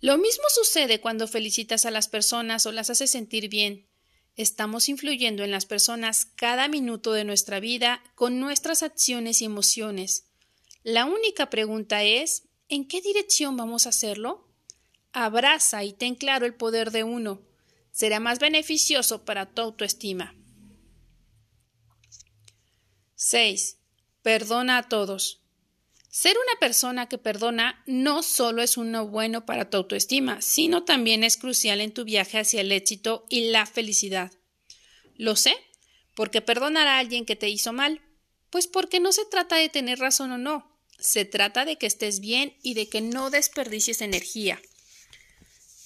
Lo 0.00 0.18
mismo 0.18 0.44
sucede 0.48 1.00
cuando 1.00 1.28
felicitas 1.28 1.86
a 1.86 1.92
las 1.92 2.08
personas 2.08 2.66
o 2.66 2.72
las 2.72 2.90
haces 2.90 3.10
sentir 3.10 3.48
bien. 3.48 3.86
Estamos 4.34 4.88
influyendo 4.88 5.44
en 5.44 5.50
las 5.50 5.66
personas 5.66 6.26
cada 6.26 6.66
minuto 6.66 7.12
de 7.12 7.24
nuestra 7.24 7.60
vida 7.60 8.02
con 8.16 8.40
nuestras 8.40 8.82
acciones 8.82 9.42
y 9.42 9.44
emociones. 9.44 10.24
La 10.82 11.04
única 11.04 11.50
pregunta 11.50 12.02
es 12.02 12.48
¿en 12.68 12.88
qué 12.88 13.00
dirección 13.00 13.56
vamos 13.56 13.86
a 13.86 13.90
hacerlo? 13.90 14.51
Abraza 15.12 15.84
y 15.84 15.92
ten 15.92 16.14
claro 16.14 16.46
el 16.46 16.54
poder 16.54 16.90
de 16.90 17.04
uno. 17.04 17.42
Será 17.90 18.20
más 18.20 18.38
beneficioso 18.38 19.24
para 19.24 19.46
tu 19.46 19.62
autoestima. 19.62 20.34
6. 23.16 23.76
Perdona 24.22 24.78
a 24.78 24.88
todos. 24.88 25.42
Ser 26.08 26.36
una 26.36 26.58
persona 26.60 27.08
que 27.08 27.18
perdona 27.18 27.82
no 27.86 28.22
solo 28.22 28.62
es 28.62 28.76
uno 28.76 29.06
bueno 29.06 29.46
para 29.46 29.70
tu 29.70 29.78
autoestima, 29.78 30.42
sino 30.42 30.84
también 30.84 31.24
es 31.24 31.36
crucial 31.36 31.80
en 31.80 31.92
tu 31.92 32.04
viaje 32.04 32.38
hacia 32.38 32.60
el 32.60 32.72
éxito 32.72 33.24
y 33.30 33.50
la 33.50 33.64
felicidad. 33.64 34.32
Lo 35.16 35.36
sé, 35.36 35.54
porque 36.14 36.40
perdonar 36.42 36.86
a 36.86 36.98
alguien 36.98 37.24
que 37.24 37.36
te 37.36 37.48
hizo 37.48 37.72
mal, 37.72 38.02
pues 38.50 38.66
porque 38.66 39.00
no 39.00 39.12
se 39.12 39.24
trata 39.24 39.56
de 39.56 39.68
tener 39.68 39.98
razón 39.98 40.32
o 40.32 40.38
no, 40.38 40.78
se 40.98 41.24
trata 41.24 41.64
de 41.64 41.78
que 41.78 41.86
estés 41.86 42.20
bien 42.20 42.56
y 42.62 42.74
de 42.74 42.88
que 42.88 43.00
no 43.00 43.30
desperdicies 43.30 44.02
energía. 44.02 44.60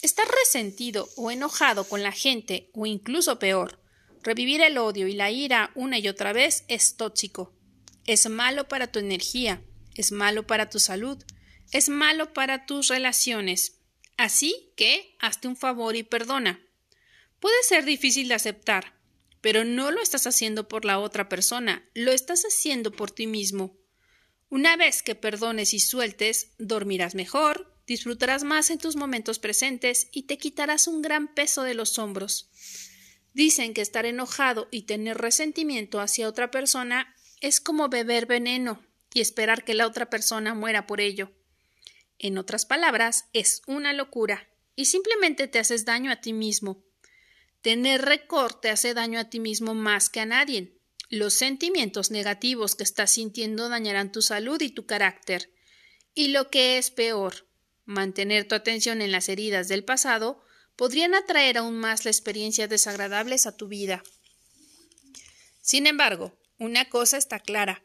Estar 0.07 0.29
resentido 0.29 1.09
o 1.17 1.33
enojado 1.33 1.83
con 1.83 2.05
la 2.05 2.13
gente, 2.13 2.71
o 2.75 2.87
incluso 2.87 3.41
peor, 3.41 3.81
revivir 4.23 4.61
el 4.61 4.79
odio 4.79 5.09
y 5.09 5.15
la 5.15 5.33
ira 5.33 5.73
una 5.75 5.99
y 5.99 6.07
otra 6.07 6.33
vez 6.33 6.65
es 6.69 6.97
tóxico. 6.97 7.53
Es 8.07 8.31
malo 8.31 8.69
para 8.69 8.87
tu 8.87 9.01
energía, 9.01 9.65
es 9.97 10.13
malo 10.13 10.47
para 10.47 10.71
tu 10.71 10.79
salud, 10.79 11.21
es 11.73 11.89
malo 11.89 12.33
para 12.33 12.67
tus 12.67 12.87
relaciones. 12.87 13.81
Así 14.17 14.73
que 14.77 15.17
hazte 15.19 15.49
un 15.49 15.57
favor 15.57 15.97
y 15.97 16.05
perdona. 16.05 16.65
Puede 17.41 17.61
ser 17.65 17.85
difícil 17.85 18.29
de 18.29 18.35
aceptar, 18.35 18.95
pero 19.41 19.65
no 19.65 19.91
lo 19.91 20.01
estás 20.01 20.29
haciendo 20.29 20.69
por 20.69 20.85
la 20.85 21.01
otra 21.01 21.29
persona, 21.29 21.85
lo 21.95 22.13
estás 22.13 22.45
haciendo 22.45 22.93
por 22.93 23.11
ti 23.11 23.27
mismo. 23.27 23.77
Una 24.51 24.77
vez 24.77 25.03
que 25.03 25.17
perdones 25.17 25.75
y 25.75 25.81
sueltes, 25.81 26.53
dormirás 26.59 27.17
mejor, 27.17 27.75
disfrutarás 27.87 28.45
más 28.45 28.71
en 28.71 28.78
tus 28.78 28.97
momentos 28.97 29.38
presentes 29.38 30.09
y 30.12 30.25
te 30.25 30.38
quitarás 30.38 30.87
un 30.87 31.02
gran 31.02 31.33
peso 31.35 31.62
de 31.62 31.75
los 31.75 31.99
hombros. 31.99 32.50
Dicen 33.33 33.75
que 33.75 33.83
estar 33.83 34.07
enojado 34.07 34.69
y 34.71 34.83
tener 34.83 35.19
resentimiento 35.19 36.00
hacia 36.00 36.28
otra 36.28 36.50
persona 36.50 37.14
es 37.40 37.61
como 37.61 37.88
beber 37.88 38.26
veneno 38.26 38.83
y 39.12 39.21
esperar 39.21 39.64
que 39.64 39.75
la 39.75 39.87
otra 39.87 40.11
persona 40.11 40.55
muera 40.55 40.87
por 40.87 41.00
ello. 41.00 41.33
En 42.19 42.38
otras 42.38 42.64
palabras, 42.64 43.26
es 43.33 43.62
una 43.66 43.93
locura 43.93 44.49
y 44.75 44.87
simplemente 44.87 45.49
te 45.49 45.59
haces 45.59 45.85
daño 45.85 46.11
a 46.11 46.21
ti 46.21 46.33
mismo. 46.33 46.85
Tener 47.61 48.02
récord 48.02 48.55
te 48.55 48.71
hace 48.71 48.95
daño 48.95 49.19
a 49.19 49.28
ti 49.28 49.40
mismo 49.40 49.75
más 49.75 50.09
que 50.09 50.21
a 50.21 50.26
nadie. 50.26 50.78
Los 51.09 51.35
sentimientos 51.35 52.11
negativos 52.11 52.75
que 52.75 52.85
estás 52.85 53.12
sintiendo 53.12 53.69
dañarán 53.69 54.12
tu 54.12 54.23
salud 54.23 54.61
y 54.61 54.71
tu 54.71 54.87
carácter. 54.87 55.52
Y 56.14 56.28
lo 56.28 56.50
que 56.50 56.78
es 56.78 56.90
peor, 56.90 57.46
mantener 57.87 58.47
tu 58.47 58.55
atención 58.55 59.00
en 59.00 59.12
las 59.12 59.28
heridas 59.28 59.69
del 59.69 59.85
pasado 59.85 60.43
podrían 60.75 61.14
atraer 61.14 61.57
aún 61.57 61.78
más 61.78 62.05
las 62.05 62.16
experiencias 62.16 62.69
desagradables 62.69 63.47
a 63.47 63.57
tu 63.57 63.69
vida. 63.69 64.02
Sin 65.62 65.87
embargo, 65.87 66.38
una 66.59 66.88
cosa 66.90 67.16
está 67.16 67.40
clara. 67.40 67.83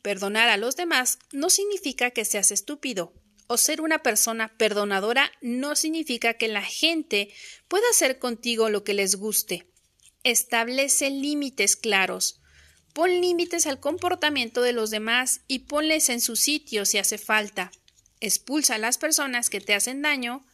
Perdonar 0.00 0.48
a 0.48 0.56
los 0.56 0.74
demás 0.74 1.18
no 1.30 1.50
significa 1.50 2.10
que 2.10 2.24
seas 2.24 2.50
estúpido, 2.50 3.14
o 3.46 3.56
ser 3.56 3.80
una 3.80 4.02
persona 4.02 4.56
perdonadora 4.56 5.30
no 5.40 5.76
significa 5.76 6.34
que 6.34 6.48
la 6.48 6.62
gente 6.62 7.32
pueda 7.68 7.88
hacer 7.90 8.18
contigo 8.18 8.70
lo 8.70 8.82
que 8.82 8.94
les 8.94 9.16
guste. 9.16 9.68
Establece 10.24 11.10
límites 11.10 11.76
claros. 11.76 12.40
Pon 12.94 13.20
límites 13.20 13.66
al 13.66 13.80
comportamiento 13.80 14.62
de 14.62 14.72
los 14.72 14.90
demás 14.90 15.42
y 15.46 15.60
ponles 15.60 16.08
en 16.08 16.20
su 16.20 16.36
sitio 16.36 16.84
si 16.84 16.98
hace 16.98 17.18
falta 17.18 17.70
expulsa 18.22 18.76
a 18.76 18.78
las 18.78 18.96
personas 18.96 19.50
que 19.50 19.60
te 19.60 19.74
hacen 19.74 20.00
daño 20.00 20.44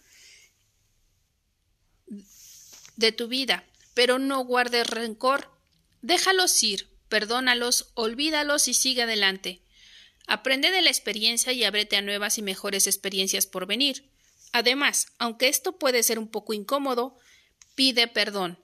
de 2.97 3.13
tu 3.13 3.29
vida, 3.29 3.65
pero 3.95 4.19
no 4.19 4.45
guardes 4.45 4.87
rencor. 4.87 5.51
Déjalos 6.03 6.63
ir, 6.63 6.89
perdónalos, 7.09 7.91
olvídalos 7.95 8.69
y 8.69 8.75
sigue 8.75 9.03
adelante. 9.03 9.63
Aprende 10.27 10.71
de 10.71 10.83
la 10.83 10.91
experiencia 10.91 11.53
y 11.53 11.63
ábrete 11.65 11.97
a 11.97 12.03
nuevas 12.03 12.39
y 12.39 12.43
mejores 12.43 12.87
experiencias 12.87 13.47
por 13.47 13.67
venir. 13.67 14.11
Además, 14.53 15.09
aunque 15.19 15.49
esto 15.49 15.79
puede 15.79 16.03
ser 16.03 16.19
un 16.19 16.29
poco 16.29 16.55
incómodo, 16.55 17.19
pide 17.75 18.09
perdón. 18.09 18.59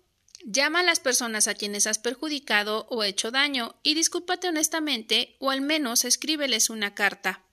Llama 0.46 0.80
a 0.80 0.82
las 0.82 1.00
personas 1.00 1.46
a 1.46 1.54
quienes 1.54 1.86
has 1.86 1.98
perjudicado 1.98 2.86
o 2.90 3.04
hecho 3.04 3.30
daño 3.30 3.76
y 3.82 3.94
discúlpate 3.94 4.48
honestamente 4.48 5.36
o 5.40 5.50
al 5.50 5.60
menos 5.60 6.04
escríbeles 6.04 6.70
una 6.70 6.94
carta. 6.94 7.44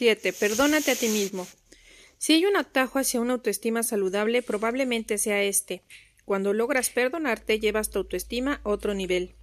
7. 0.00 0.32
Perdónate 0.32 0.92
a 0.92 0.96
ti 0.96 1.08
mismo. 1.08 1.46
Si 2.16 2.32
hay 2.32 2.46
un 2.46 2.56
atajo 2.56 2.98
hacia 2.98 3.20
una 3.20 3.34
autoestima 3.34 3.82
saludable, 3.82 4.40
probablemente 4.40 5.18
sea 5.18 5.42
este. 5.42 5.82
Cuando 6.24 6.54
logras 6.54 6.88
perdonarte, 6.88 7.60
llevas 7.60 7.90
tu 7.90 7.98
autoestima 7.98 8.62
a 8.64 8.70
otro 8.70 8.94
nivel. 8.94 9.34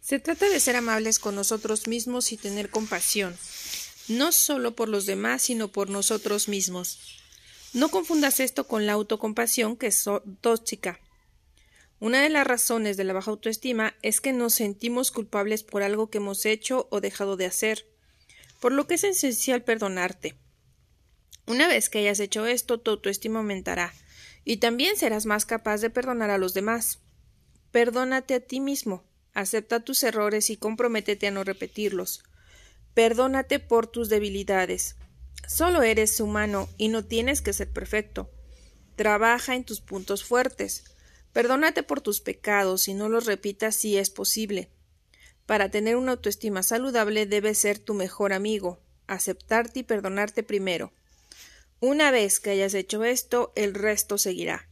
Se 0.00 0.18
trata 0.18 0.48
de 0.48 0.60
ser 0.60 0.76
amables 0.76 1.18
con 1.18 1.34
nosotros 1.34 1.88
mismos 1.88 2.32
y 2.32 2.38
tener 2.38 2.70
compasión, 2.70 3.36
no 4.08 4.32
solo 4.32 4.74
por 4.74 4.88
los 4.88 5.04
demás, 5.04 5.42
sino 5.42 5.68
por 5.68 5.90
nosotros 5.90 6.48
mismos. 6.48 7.20
No 7.74 7.90
confundas 7.90 8.40
esto 8.40 8.66
con 8.66 8.86
la 8.86 8.94
autocompasión, 8.94 9.76
que 9.76 9.88
es 9.88 10.04
tóxica. 10.40 11.00
Una 12.00 12.22
de 12.22 12.30
las 12.30 12.46
razones 12.46 12.96
de 12.96 13.04
la 13.04 13.12
baja 13.12 13.30
autoestima 13.30 13.94
es 14.00 14.22
que 14.22 14.32
nos 14.32 14.54
sentimos 14.54 15.10
culpables 15.10 15.64
por 15.64 15.82
algo 15.82 16.08
que 16.08 16.16
hemos 16.16 16.46
hecho 16.46 16.88
o 16.90 17.02
dejado 17.02 17.36
de 17.36 17.44
hacer, 17.44 17.84
por 18.60 18.72
lo 18.72 18.86
que 18.86 18.94
es 18.94 19.04
esencial 19.04 19.62
perdonarte. 19.62 20.36
Una 21.46 21.68
vez 21.68 21.88
que 21.88 21.98
hayas 21.98 22.20
hecho 22.20 22.46
esto, 22.46 22.78
tu 22.78 22.90
autoestima 22.90 23.38
aumentará, 23.38 23.94
y 24.44 24.58
también 24.58 24.96
serás 24.96 25.26
más 25.26 25.46
capaz 25.46 25.80
de 25.80 25.90
perdonar 25.90 26.30
a 26.30 26.38
los 26.38 26.54
demás. 26.54 27.00
Perdónate 27.70 28.34
a 28.34 28.40
ti 28.40 28.60
mismo, 28.60 29.04
acepta 29.34 29.80
tus 29.80 30.02
errores 30.02 30.50
y 30.50 30.56
comprométete 30.56 31.26
a 31.26 31.30
no 31.30 31.44
repetirlos. 31.44 32.22
Perdónate 32.94 33.60
por 33.60 33.86
tus 33.86 34.08
debilidades. 34.08 34.96
Solo 35.46 35.82
eres 35.82 36.18
humano 36.20 36.68
y 36.76 36.88
no 36.88 37.04
tienes 37.04 37.42
que 37.42 37.52
ser 37.52 37.70
perfecto. 37.72 38.30
Trabaja 38.96 39.54
en 39.54 39.64
tus 39.64 39.80
puntos 39.80 40.24
fuertes. 40.24 40.84
Perdónate 41.32 41.82
por 41.82 42.00
tus 42.00 42.20
pecados 42.20 42.88
y 42.88 42.94
no 42.94 43.08
los 43.08 43.26
repitas 43.26 43.76
si 43.76 43.96
es 43.96 44.10
posible. 44.10 44.70
Para 45.48 45.70
tener 45.70 45.96
una 45.96 46.12
autoestima 46.12 46.62
saludable 46.62 47.24
debes 47.24 47.56
ser 47.56 47.78
tu 47.78 47.94
mejor 47.94 48.34
amigo, 48.34 48.82
aceptarte 49.06 49.80
y 49.80 49.82
perdonarte 49.82 50.42
primero. 50.42 50.92
Una 51.80 52.10
vez 52.10 52.38
que 52.38 52.50
hayas 52.50 52.74
hecho 52.74 53.02
esto, 53.02 53.54
el 53.56 53.72
resto 53.72 54.18
seguirá. 54.18 54.68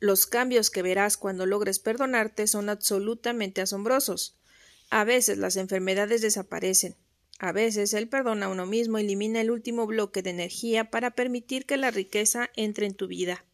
Los 0.00 0.24
cambios 0.24 0.70
que 0.70 0.80
verás 0.80 1.18
cuando 1.18 1.44
logres 1.44 1.78
perdonarte 1.78 2.46
son 2.46 2.70
absolutamente 2.70 3.60
asombrosos. 3.60 4.38
A 4.88 5.04
veces 5.04 5.36
las 5.36 5.56
enfermedades 5.56 6.22
desaparecen. 6.22 6.96
A 7.38 7.52
veces 7.52 7.92
el 7.92 8.08
perdón 8.08 8.42
a 8.42 8.48
uno 8.48 8.64
mismo 8.64 8.96
elimina 8.96 9.42
el 9.42 9.50
último 9.50 9.86
bloque 9.86 10.22
de 10.22 10.30
energía 10.30 10.90
para 10.90 11.10
permitir 11.10 11.66
que 11.66 11.76
la 11.76 11.90
riqueza 11.90 12.48
entre 12.56 12.86
en 12.86 12.94
tu 12.94 13.08
vida. 13.08 13.44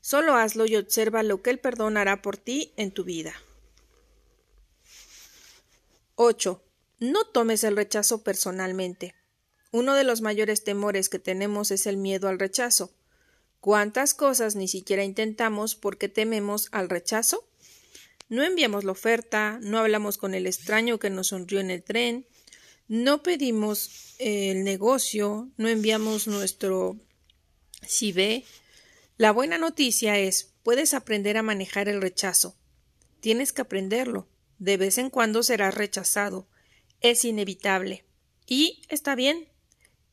Solo 0.00 0.34
hazlo 0.34 0.66
y 0.66 0.74
observa 0.74 1.22
lo 1.22 1.42
que 1.42 1.50
el 1.50 1.60
perdón 1.60 1.96
hará 1.96 2.22
por 2.22 2.38
ti 2.38 2.72
en 2.76 2.90
tu 2.90 3.04
vida. 3.04 3.34
8. 6.14 6.62
No 7.00 7.24
tomes 7.24 7.64
el 7.64 7.76
rechazo 7.76 8.22
personalmente. 8.22 9.14
Uno 9.70 9.94
de 9.94 10.04
los 10.04 10.20
mayores 10.20 10.64
temores 10.64 11.08
que 11.08 11.18
tenemos 11.18 11.70
es 11.70 11.86
el 11.86 11.96
miedo 11.96 12.28
al 12.28 12.38
rechazo. 12.38 12.92
¿Cuántas 13.60 14.12
cosas 14.14 14.56
ni 14.56 14.68
siquiera 14.68 15.04
intentamos 15.04 15.74
porque 15.74 16.08
tememos 16.08 16.68
al 16.72 16.88
rechazo? 16.88 17.48
No 18.28 18.42
enviamos 18.42 18.84
la 18.84 18.92
oferta, 18.92 19.58
no 19.62 19.78
hablamos 19.78 20.18
con 20.18 20.34
el 20.34 20.46
extraño 20.46 20.98
que 20.98 21.10
nos 21.10 21.28
sonrió 21.28 21.60
en 21.60 21.70
el 21.70 21.82
tren, 21.82 22.26
no 22.88 23.22
pedimos 23.22 24.14
el 24.18 24.64
negocio, 24.64 25.50
no 25.56 25.68
enviamos 25.68 26.26
nuestro 26.26 26.96
ve. 28.14 28.44
La 29.16 29.32
buena 29.32 29.58
noticia 29.58 30.18
es, 30.18 30.54
puedes 30.62 30.94
aprender 30.94 31.36
a 31.36 31.42
manejar 31.42 31.88
el 31.88 32.02
rechazo. 32.02 32.56
Tienes 33.20 33.52
que 33.52 33.62
aprenderlo. 33.62 34.28
De 34.62 34.76
vez 34.76 34.96
en 34.98 35.10
cuando 35.10 35.42
serás 35.42 35.74
rechazado. 35.74 36.46
Es 37.00 37.24
inevitable. 37.24 38.04
Y 38.46 38.80
está 38.88 39.16
bien. 39.16 39.48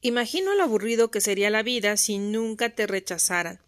Imagino 0.02 0.56
lo 0.56 0.64
aburrido 0.64 1.12
que 1.12 1.22
sería 1.22 1.52
la 1.52 1.62
vida 1.62 1.98
si 1.98 2.18
nunca 2.18 2.72
te 2.72 2.88
rechazaran. 2.88 3.60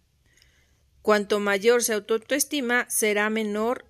Cuanto 1.00 1.38
mayor 1.38 1.84
sea 1.84 2.04
tu 2.04 2.14
autoestima, 2.14 2.90
será 2.90 3.30
menor 3.30 3.86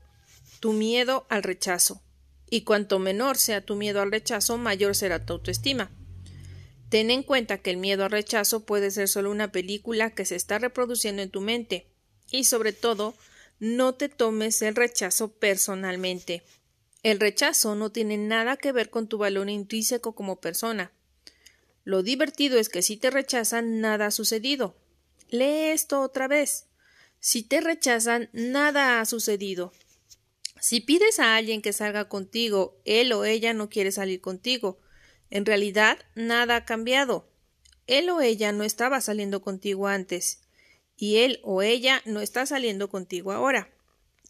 tu 0.61 0.75
miedo 0.75 1.27
al 1.31 1.43
rechazo. 1.43 2.03
Y 2.51 2.61
cuanto 2.61 2.99
menor 2.99 3.38
sea 3.38 3.64
tu 3.64 3.75
miedo 3.75 4.03
al 4.03 4.12
rechazo, 4.12 4.59
mayor 4.59 4.95
será 4.95 5.25
tu 5.25 5.33
autoestima. 5.33 5.90
Ten 6.90 7.11
en 7.11 7.23
cuenta 7.23 7.57
que 7.57 7.71
el 7.71 7.79
miedo 7.79 8.05
al 8.05 8.11
rechazo 8.11 8.67
puede 8.67 8.90
ser 8.90 9.09
solo 9.09 9.31
una 9.31 9.51
película 9.51 10.11
que 10.11 10.27
se 10.27 10.37
está 10.37 10.59
reproduciendo 10.59 11.23
en 11.23 11.31
tu 11.31 11.40
mente. 11.40 11.87
Y 12.31 12.45
sobre 12.45 12.75
todo, 12.75 13.14
no 13.61 13.95
te 13.95 14.11
tomes 14.11 14.61
el 14.61 14.77
rechazo 14.77 15.33
personalmente. 15.33 16.43
El 17.03 17.19
rechazo 17.19 17.75
no 17.75 17.91
tiene 17.91 18.17
nada 18.17 18.57
que 18.57 18.73
ver 18.73 18.91
con 18.91 19.09
tu 19.09 19.19
valor 19.19 19.51
intrínseco 19.51 20.15
como 20.15 20.41
persona. 20.41 20.93
Lo 21.85 22.03
divertido 22.03 22.59
es 22.59 22.69
que 22.69 22.83
si 22.83 22.97
te 22.97 23.11
rechazan, 23.11 23.81
nada 23.81 24.07
ha 24.07 24.11
sucedido. 24.12 24.77
Lee 25.29 25.71
esto 25.73 26.01
otra 26.01 26.29
vez. 26.29 26.67
Si 27.19 27.43
te 27.43 27.61
rechazan, 27.61 28.29
nada 28.33 29.01
ha 29.01 29.05
sucedido. 29.05 29.73
Si 30.61 30.81
pides 30.81 31.19
a 31.19 31.35
alguien 31.35 31.61
que 31.61 31.73
salga 31.73 32.09
contigo, 32.09 32.81
él 32.85 33.12
o 33.12 33.25
ella 33.25 33.53
no 33.53 33.69
quiere 33.69 33.91
salir 33.91 34.21
contigo. 34.21 34.79
En 35.29 35.45
realidad, 35.45 35.99
nada 36.15 36.57
ha 36.57 36.65
cambiado. 36.65 37.29
Él 37.88 38.11
o 38.11 38.21
ella 38.21 38.53
no 38.53 38.62
estaba 38.62 39.01
saliendo 39.01 39.43
contigo 39.43 39.88
antes, 39.88 40.43
y 40.97 41.17
él 41.17 41.41
o 41.43 41.62
ella 41.62 42.01
no 42.05 42.21
está 42.21 42.47
saliendo 42.47 42.88
contigo 42.88 43.33
ahora. 43.33 43.73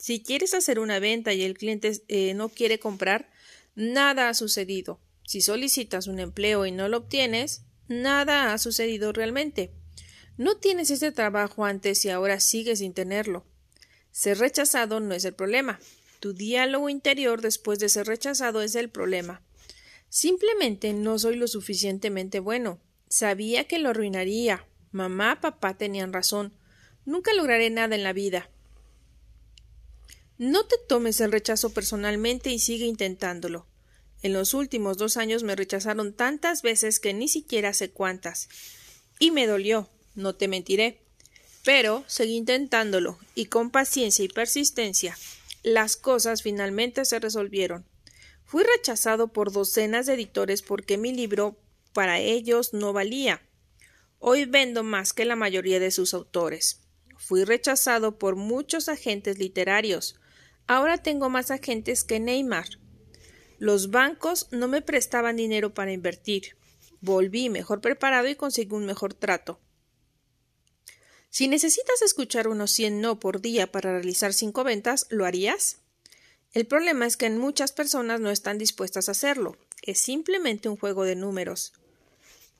Si 0.03 0.21
quieres 0.21 0.53
hacer 0.53 0.81
una 0.81 0.99
venta 0.99 1.33
y 1.33 1.43
el 1.45 1.57
cliente 1.57 2.03
eh, 2.09 2.35
no 2.35 2.49
quiere 2.49 2.81
comprar, 2.81 3.31
nada 3.77 4.29
ha 4.29 4.35
sucedido. 4.35 4.99
Si 5.25 5.41
solicitas 5.41 6.09
un 6.09 6.19
empleo 6.19 6.67
y 6.67 6.73
no 6.73 6.89
lo 6.89 6.97
obtienes, 6.97 7.63
nada 7.87 8.53
ha 8.53 8.59
sucedido 8.59 9.13
realmente. 9.13 9.71
No 10.37 10.57
tienes 10.57 10.91
ese 10.91 11.13
trabajo 11.13 11.65
antes 11.65 12.05
y 12.05 12.11
ahora 12.11 12.41
sigues 12.41 12.81
sin 12.81 12.95
tenerlo. 12.95 13.47
Ser 14.11 14.39
rechazado 14.39 14.99
no 14.99 15.15
es 15.15 15.25
el 15.25 15.35
problema. 15.35 15.79
Tu 16.19 16.33
diálogo 16.33 16.89
interior 16.89 17.41
después 17.41 17.79
de 17.79 17.89
ser 17.89 18.09
rechazado 18.09 18.61
es 18.61 18.75
el 18.75 18.91
problema. 18.91 19.41
Simplemente 20.09 20.95
no 20.95 21.17
soy 21.21 21.37
lo 21.37 21.47
suficientemente 21.47 22.41
bueno. 22.41 22.81
Sabía 23.09 23.69
que 23.69 23.79
lo 23.79 23.91
arruinaría. 23.91 24.67
Mamá, 24.91 25.41
papá 25.41 25.79
tenían 25.79 26.13
razón. 26.13 26.55
Nunca 27.05 27.33
lograré 27.35 27.71
nada 27.71 27.95
en 27.95 28.03
la 28.03 28.13
vida. 28.13 28.51
No 30.43 30.65
te 30.65 30.75
tomes 30.89 31.21
el 31.21 31.31
rechazo 31.31 31.71
personalmente 31.71 32.51
y 32.51 32.59
sigue 32.59 32.85
intentándolo. 32.85 33.69
En 34.23 34.33
los 34.33 34.55
últimos 34.55 34.99
dos 34.99 35.17
años 35.17 35.45
me 35.45 35.55
rechazaron 35.55 36.13
tantas 36.13 36.63
veces 36.63 36.99
que 36.99 37.15
ni 37.15 37.29
siquiera 37.29 37.73
sé 37.73 37.93
cuántas. 37.93 38.49
Y 39.21 39.31
me 39.31 39.47
dolió, 39.47 39.89
no 40.17 40.35
te 40.35 40.49
mentiré. 40.49 41.01
Pero 41.65 42.03
seguí 42.09 42.35
intentándolo, 42.35 43.21
y 43.37 43.45
con 43.45 43.71
paciencia 43.71 44.25
y 44.25 44.29
persistencia, 44.29 45.17
las 45.63 45.97
cosas 45.97 46.43
finalmente 46.43 47.05
se 47.05 47.21
resolvieron. 47.21 47.87
Fui 48.45 48.65
rechazado 48.65 49.29
por 49.29 49.53
docenas 49.53 50.07
de 50.07 50.15
editores 50.15 50.63
porque 50.63 50.99
mi 50.99 51.13
libro 51.13 51.57
para 51.93 52.19
ellos 52.19 52.75
no 52.75 52.93
valía. 52.93 53.43
Hoy 54.19 54.47
vendo 54.47 54.83
más 54.83 55.13
que 55.13 55.25
la 55.25 55.37
mayoría 55.37 55.79
de 55.79 55.93
sus 55.93 56.15
autores. 56.15 56.81
Fui 57.17 57.45
rechazado 57.45 58.19
por 58.19 58.35
muchos 58.35 58.89
agentes 58.89 59.39
literarios. 59.39 60.17
Ahora 60.67 60.99
tengo 60.99 61.29
más 61.29 61.51
agentes 61.51 62.05
que 62.05 62.21
Neymar. 62.21 62.67
Los 63.59 63.91
bancos 63.91 64.49
no 64.51 64.69
me 64.69 64.83
prestaban 64.83 65.37
dinero 65.37 65.75
para 65.75 65.93
invertir. 65.93 66.57
Volví 67.01 67.49
mejor 67.49 67.81
preparado 67.81 68.29
y 68.29 68.35
conseguí 68.35 68.75
un 68.75 68.87
mejor 68.87 69.15
trato. 69.15 69.61
Si 71.31 71.49
necesitas 71.49 72.03
escuchar 72.03 72.49
unos 72.49 72.71
100 72.73 73.01
no 73.01 73.19
por 73.19 73.41
día 73.41 73.73
para 73.73 73.93
realizar 73.93 74.35
cinco 74.35 74.65
ventas, 74.65 75.07
¿lo 75.11 75.25
harías? 75.25 75.79
El 76.53 76.67
problema 76.67 77.07
es 77.07 77.17
que 77.17 77.31
muchas 77.31 77.73
personas 77.73 78.21
no 78.21 78.31
están 78.31 78.59
dispuestas 78.59 79.09
a 79.09 79.13
hacerlo. 79.13 79.57
Es 79.81 80.01
simplemente 80.01 80.69
un 80.69 80.77
juego 80.77 81.05
de 81.05 81.17
números. 81.17 81.73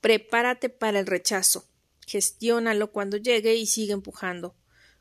Prepárate 0.01 0.69
para 0.69 0.99
el 0.99 1.05
rechazo. 1.05 1.65
Gestiónalo 2.07 2.91
cuando 2.91 3.17
llegue 3.17 3.55
y 3.55 3.67
sigue 3.67 3.93
empujando. 3.93 4.55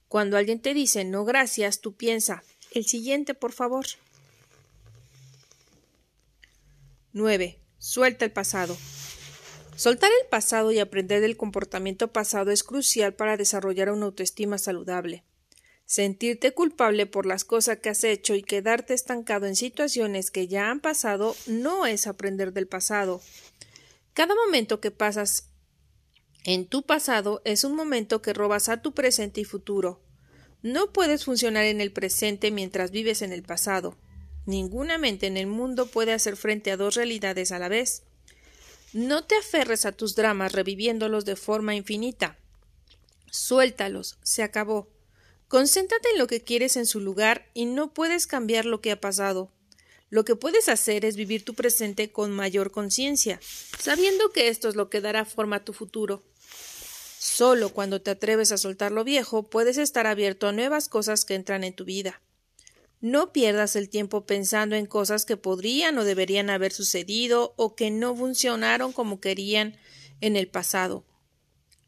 Cuando 0.09 0.37
alguien 0.37 0.61
te 0.61 0.75
dice 0.75 1.05
no 1.05 1.25
gracias, 1.25 1.81
tú 1.81 1.97
piensa 1.97 2.45
el 2.75 2.85
siguiente, 2.87 3.35
por 3.35 3.53
favor. 3.53 3.87
9. 7.13 7.59
Suelta 7.79 8.25
el 8.25 8.33
pasado. 8.33 8.77
Soltar 9.77 10.11
el 10.23 10.29
pasado 10.29 10.71
y 10.73 10.79
aprender 10.79 11.21
del 11.21 11.37
comportamiento 11.37 12.13
pasado 12.13 12.51
es 12.51 12.63
crucial 12.63 13.15
para 13.15 13.37
desarrollar 13.37 13.91
una 13.91 14.07
autoestima 14.07 14.59
saludable. 14.59 15.25
Sentirte 15.85 16.53
culpable 16.53 17.07
por 17.07 17.27
las 17.27 17.45
cosas 17.45 17.79
que 17.79 17.91
has 17.91 18.05
hecho 18.05 18.35
y 18.35 18.43
quedarte 18.43 18.95
estancado 18.95 19.47
en 19.47 19.57
situaciones 19.57 20.31
que 20.31 20.49
ya 20.49 20.71
han 20.71 20.81
pasado 20.81 21.37
no 21.47 21.87
es 21.87 22.07
aprender 22.07 22.53
del 22.53 22.67
pasado. 22.67 23.21
Cada 24.15 24.35
momento 24.35 24.81
que 24.81 24.91
pasas 24.91 25.49
en 26.45 26.67
tu 26.67 26.83
pasado 26.83 27.43
es 27.45 27.65
un 27.65 27.75
momento 27.75 28.23
que 28.23 28.33
robas 28.33 28.69
a 28.69 28.83
tu 28.83 28.93
presente 28.93 29.41
y 29.41 29.45
futuro. 29.45 30.01
No 30.63 30.93
puedes 30.93 31.25
funcionar 31.25 31.65
en 31.65 31.81
el 31.81 31.93
presente 31.93 32.51
mientras 32.51 32.93
vives 32.93 33.23
en 33.23 33.33
el 33.33 33.43
pasado. 33.43 33.97
Ninguna 34.47 34.97
mente 34.97 35.27
en 35.27 35.37
el 35.37 35.47
mundo 35.47 35.87
puede 35.87 36.13
hacer 36.13 36.37
frente 36.37 36.71
a 36.71 36.77
dos 36.77 36.95
realidades 36.95 37.53
a 37.53 37.59
la 37.59 37.69
vez. 37.69 38.03
No 38.93 39.25
te 39.25 39.37
aferres 39.37 39.87
a 39.87 39.93
tus 39.93 40.15
dramas 40.15 40.53
reviviéndolos 40.53 41.25
de 41.25 41.37
forma 41.37 41.75
infinita. 41.75 42.39
Suéltalos, 43.31 44.19
se 44.23 44.43
acabó. 44.43 44.89
Concéntrate 45.49 46.09
en 46.11 46.19
lo 46.19 46.27
que 46.27 46.43
quieres 46.43 46.77
en 46.77 46.87
su 46.87 47.01
lugar 47.01 47.51
y 47.55 47.65
no 47.65 47.93
puedes 47.93 48.27
cambiar 48.27 48.65
lo 48.65 48.81
que 48.81 48.93
ha 48.93 49.01
pasado. 49.01 49.51
Lo 50.11 50.25
que 50.25 50.37
puedes 50.37 50.69
hacer 50.69 51.05
es 51.05 51.17
vivir 51.17 51.45
tu 51.45 51.55
presente 51.55 52.13
con 52.13 52.31
mayor 52.33 52.71
conciencia, 52.71 53.41
sabiendo 53.79 54.31
que 54.31 54.49
esto 54.49 54.69
es 54.69 54.77
lo 54.77 54.91
que 54.91 55.01
dará 55.01 55.25
forma 55.25 55.57
a 55.57 55.65
tu 55.65 55.73
futuro. 55.73 56.23
Solo 57.23 57.69
cuando 57.69 58.03
te 58.03 58.11
atreves 58.11 58.51
a 58.51 58.59
soltar 58.59 58.91
lo 58.91 59.05
viejo 59.05 59.45
puedes 59.45 59.79
estar 59.79 60.09
abierto 60.09 60.49
a 60.49 60.53
nuevas 60.53 60.89
cosas 60.89 61.25
que 61.25 61.37
entran 61.37 61.63
en 61.63 61.73
tu 61.73 61.85
vida. 61.85 62.21
No 63.01 63.33
pierdas 63.33 63.77
el 63.77 63.89
tiempo 63.89 64.27
pensando 64.27 64.75
en 64.75 64.87
cosas 64.87 65.25
que 65.25 65.37
podrían 65.37 65.97
o 65.99 66.05
deberían 66.05 66.51
haber 66.51 66.73
sucedido 66.73 67.55
o 67.57 67.77
que 67.77 67.93
no 67.93 68.17
funcionaron 68.17 68.93
como 68.93 69.21
querían 69.21 69.77
en 70.21 70.35
el 70.35 70.49
pasado. 70.49 71.05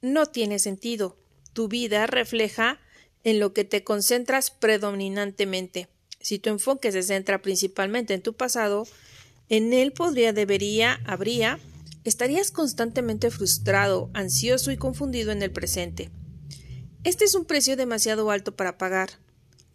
No 0.00 0.26
tiene 0.26 0.60
sentido. 0.60 1.16
Tu 1.52 1.66
vida 1.66 2.06
refleja 2.06 2.78
en 3.24 3.40
lo 3.40 3.52
que 3.52 3.64
te 3.64 3.82
concentras 3.82 4.52
predominantemente. 4.52 5.88
Si 6.20 6.38
tu 6.38 6.50
enfoque 6.50 6.92
se 6.92 7.02
centra 7.02 7.42
principalmente 7.42 8.14
en 8.14 8.22
tu 8.22 8.34
pasado, 8.34 8.86
en 9.48 9.72
él 9.72 9.90
podría, 9.90 10.32
debería, 10.32 11.00
habría, 11.04 11.58
estarías 12.04 12.50
constantemente 12.50 13.30
frustrado, 13.30 14.10
ansioso 14.14 14.70
y 14.70 14.76
confundido 14.76 15.32
en 15.32 15.42
el 15.42 15.50
presente. 15.50 16.10
Este 17.02 17.24
es 17.24 17.34
un 17.34 17.44
precio 17.44 17.76
demasiado 17.76 18.30
alto 18.30 18.54
para 18.56 18.78
pagar. 18.78 19.18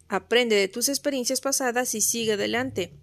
Aprende 0.07 0.55
de 0.55 0.67
tus 0.67 0.89
experiencias 0.89 1.41
pasadas 1.41 1.93
y 1.93 2.01
sigue 2.01 2.33
adelante. 2.33 2.93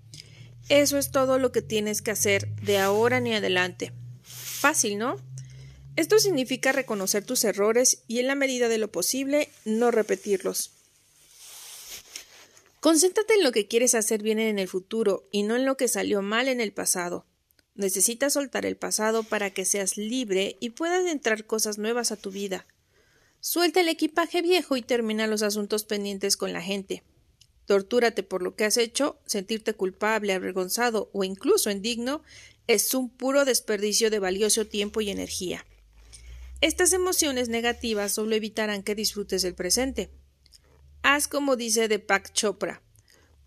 Eso 0.68 0.98
es 0.98 1.10
todo 1.10 1.38
lo 1.38 1.52
que 1.52 1.62
tienes 1.62 2.02
que 2.02 2.10
hacer 2.10 2.48
de 2.56 2.78
ahora 2.78 3.18
en 3.18 3.32
adelante. 3.32 3.92
Fácil, 4.22 4.98
¿no? 4.98 5.16
Esto 5.94 6.18
significa 6.18 6.72
reconocer 6.72 7.24
tus 7.24 7.44
errores 7.44 8.02
y 8.08 8.18
en 8.18 8.26
la 8.26 8.34
medida 8.34 8.68
de 8.68 8.78
lo 8.78 8.90
posible 8.90 9.48
no 9.64 9.90
repetirlos. 9.90 10.72
Concéntrate 12.80 13.34
en 13.34 13.44
lo 13.44 13.52
que 13.52 13.66
quieres 13.66 13.94
hacer 13.94 14.22
bien 14.22 14.38
en 14.38 14.58
el 14.58 14.68
futuro 14.68 15.26
y 15.30 15.42
no 15.44 15.56
en 15.56 15.64
lo 15.64 15.76
que 15.76 15.88
salió 15.88 16.20
mal 16.20 16.48
en 16.48 16.60
el 16.60 16.72
pasado. 16.72 17.26
Necesitas 17.76 18.32
soltar 18.32 18.64
el 18.64 18.76
pasado 18.76 19.22
para 19.22 19.50
que 19.50 19.66
seas 19.66 19.98
libre 19.98 20.56
y 20.60 20.70
puedas 20.70 21.04
entrar 21.06 21.44
cosas 21.44 21.76
nuevas 21.76 22.10
a 22.10 22.16
tu 22.16 22.30
vida. 22.30 22.66
Suelta 23.40 23.80
el 23.80 23.88
equipaje 23.88 24.40
viejo 24.40 24.76
y 24.76 24.82
termina 24.82 25.26
los 25.26 25.42
asuntos 25.42 25.84
pendientes 25.84 26.38
con 26.38 26.54
la 26.54 26.62
gente. 26.62 27.02
Tortúrate 27.66 28.22
por 28.22 28.42
lo 28.42 28.56
que 28.56 28.64
has 28.64 28.78
hecho, 28.78 29.18
sentirte 29.26 29.74
culpable, 29.74 30.32
avergonzado 30.32 31.10
o 31.12 31.22
incluso 31.22 31.70
indigno 31.70 32.22
es 32.66 32.94
un 32.94 33.10
puro 33.10 33.44
desperdicio 33.44 34.10
de 34.10 34.20
valioso 34.20 34.66
tiempo 34.66 35.02
y 35.02 35.10
energía. 35.10 35.66
Estas 36.62 36.94
emociones 36.94 37.50
negativas 37.50 38.12
solo 38.12 38.34
evitarán 38.34 38.82
que 38.82 38.94
disfrutes 38.94 39.44
el 39.44 39.54
presente. 39.54 40.10
Haz 41.02 41.28
como 41.28 41.56
dice 41.56 41.88
Deepak 41.88 42.32
Chopra. 42.32 42.82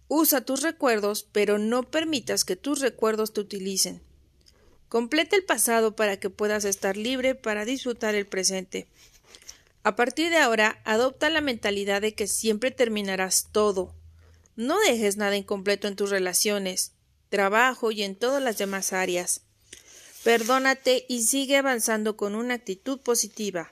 Usa 0.07 0.41
tus 0.41 0.61
recuerdos, 0.61 1.27
pero 1.31 1.57
no 1.57 1.89
permitas 1.89 2.45
que 2.45 2.55
tus 2.55 2.79
recuerdos 2.79 3.33
te 3.33 3.41
utilicen. 3.41 4.01
Completa 4.89 5.35
el 5.35 5.43
pasado 5.43 5.95
para 5.95 6.19
que 6.19 6.31
puedas 6.31 6.65
estar 6.65 6.97
libre 6.97 7.35
para 7.35 7.63
disfrutar 7.63 8.15
el 8.15 8.25
presente. 8.25 8.87
A 9.83 9.95
partir 9.95 10.29
de 10.31 10.37
ahora, 10.37 10.81
adopta 10.83 11.29
la 11.29 11.41
mentalidad 11.41 12.01
de 12.01 12.15
que 12.15 12.27
siempre 12.27 12.71
terminarás 12.71 13.49
todo. 13.51 13.95
No 14.55 14.79
dejes 14.79 15.15
nada 15.15 15.37
incompleto 15.37 15.87
en 15.87 15.95
tus 15.95 16.09
relaciones, 16.09 16.91
trabajo 17.29 17.91
y 17.91 18.03
en 18.03 18.15
todas 18.15 18.41
las 18.41 18.57
demás 18.57 18.91
áreas. 18.91 19.41
Perdónate 20.23 21.05
y 21.07 21.21
sigue 21.21 21.57
avanzando 21.57 22.17
con 22.17 22.35
una 22.35 22.55
actitud 22.55 22.99
positiva. 22.99 23.71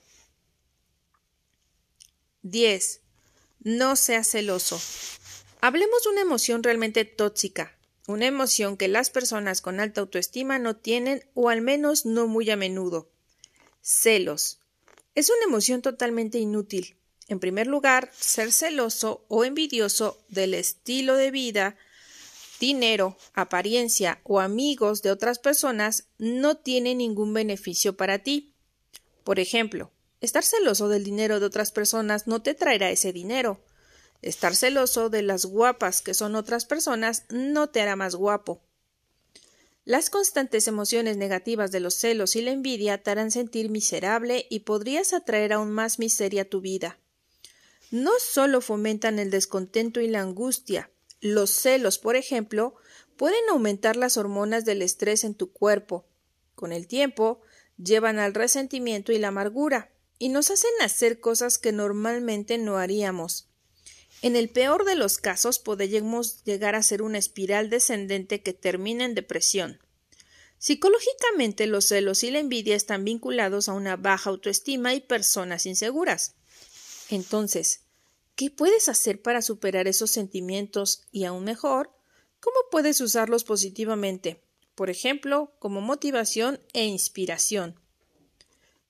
10. 2.43 3.01
No 3.63 3.95
seas 3.95 4.27
celoso. 4.27 4.79
Hablemos 5.59 6.03
de 6.03 6.09
una 6.11 6.21
emoción 6.21 6.63
realmente 6.63 7.03
tóxica, 7.03 7.76
una 8.07 8.25
emoción 8.25 8.77
que 8.77 8.87
las 8.87 9.11
personas 9.11 9.61
con 9.61 9.79
alta 9.79 10.01
autoestima 10.01 10.57
no 10.57 10.75
tienen 10.75 11.23
o 11.35 11.49
al 11.49 11.61
menos 11.61 12.05
no 12.05 12.27
muy 12.27 12.49
a 12.49 12.55
menudo. 12.55 13.11
Celos. 13.81 14.59
Es 15.13 15.29
una 15.29 15.45
emoción 15.45 15.81
totalmente 15.81 16.39
inútil. 16.39 16.97
En 17.27 17.39
primer 17.39 17.67
lugar, 17.67 18.11
ser 18.17 18.51
celoso 18.51 19.25
o 19.27 19.45
envidioso 19.45 20.17
del 20.29 20.55
estilo 20.55 21.15
de 21.15 21.29
vida, 21.29 21.75
dinero, 22.59 23.17
apariencia 23.33 24.21
o 24.23 24.39
amigos 24.39 25.03
de 25.03 25.11
otras 25.11 25.37
personas 25.37 26.07
no 26.17 26.57
tiene 26.57 26.95
ningún 26.95 27.33
beneficio 27.33 27.95
para 27.95 28.19
ti. 28.19 28.53
Por 29.23 29.39
ejemplo, 29.39 29.91
Estar 30.19 30.43
celoso 30.43 30.89
del 30.89 31.03
dinero 31.03 31.39
de 31.39 31.45
otras 31.45 31.71
personas 31.71 32.25
no 32.25 32.41
te 32.41 32.55
traerá 32.55 32.89
ese 32.89 33.13
dinero. 33.13 33.59
Estar 34.21 34.55
celoso 34.55 35.09
de 35.09 35.21
las 35.21 35.45
guapas 35.45 36.01
que 36.01 36.13
son 36.13 36.35
otras 36.35 36.65
personas 36.65 37.25
no 37.29 37.69
te 37.69 37.81
hará 37.81 37.95
más 37.95 38.15
guapo. 38.15 38.61
Las 39.85 40.09
constantes 40.09 40.67
emociones 40.67 41.15
negativas 41.15 41.71
de 41.71 41.79
los 41.79 41.93
celos 41.93 42.35
y 42.35 42.41
la 42.41 42.51
envidia 42.51 43.01
te 43.01 43.11
harán 43.11 43.31
sentir 43.31 43.69
miserable 43.69 44.45
y 44.49 44.61
podrías 44.61 45.13
atraer 45.13 45.53
aún 45.53 45.71
más 45.71 45.97
miseria 45.97 46.41
a 46.41 46.45
tu 46.45 46.59
vida. 46.59 46.99
No 47.89 48.11
solo 48.19 48.59
fomentan 48.59 49.17
el 49.17 49.31
descontento 49.31 50.01
y 50.01 50.07
la 50.07 50.19
angustia, 50.19 50.91
los 51.21 51.51
celos, 51.51 51.99
por 51.99 52.15
ejemplo, 52.15 52.75
pueden 53.15 53.49
aumentar 53.49 53.95
las 53.95 54.17
hormonas 54.17 54.65
del 54.65 54.81
estrés 54.81 55.23
en 55.23 55.35
tu 55.35 55.51
cuerpo. 55.51 56.05
Con 56.53 56.71
el 56.71 56.87
tiempo, 56.87 57.41
llevan 57.77 58.19
al 58.19 58.33
resentimiento 58.33 59.11
y 59.11 59.19
la 59.19 59.29
amargura 59.29 59.91
y 60.19 60.29
nos 60.29 60.51
hacen 60.51 60.71
hacer 60.81 61.19
cosas 61.19 61.57
que 61.57 61.71
normalmente 61.71 62.57
no 62.57 62.77
haríamos. 62.77 63.47
En 64.21 64.35
el 64.35 64.49
peor 64.49 64.83
de 64.83 64.95
los 64.95 65.19
casos 65.19 65.59
podemos 65.59 66.43
llegar 66.43 66.75
a 66.75 66.81
ser 66.81 67.01
una 67.01 67.19
espiral 67.19 67.69
descendente 67.69 68.41
que 68.41 68.53
termina 68.53 69.05
en 69.05 69.13
depresión. 69.13 69.79
Psicológicamente 70.57 71.67
los 71.67 71.85
celos 71.85 72.23
y 72.23 72.31
la 72.31 72.39
envidia 72.39 72.75
están 72.75 73.05
vinculados 73.05 73.69
a 73.69 73.73
una 73.73 73.95
baja 73.95 74.31
autoestima 74.31 74.95
y 74.95 75.01
personas 75.01 75.67
inseguras. 75.67 76.33
Entonces, 77.09 77.81
¿qué 78.35 78.49
puedes 78.49 78.89
hacer 78.89 79.21
para 79.21 79.43
superar 79.43 79.87
esos 79.87 80.09
sentimientos 80.09 81.03
y 81.11 81.25
aún 81.25 81.43
mejor, 81.43 81.91
cómo 82.39 82.57
puedes 82.71 82.99
usarlos 83.01 83.43
positivamente? 83.43 84.41
Por 84.73 84.89
ejemplo, 84.89 85.53
como 85.59 85.79
motivación 85.79 86.59
e 86.73 86.85
inspiración. 86.85 87.79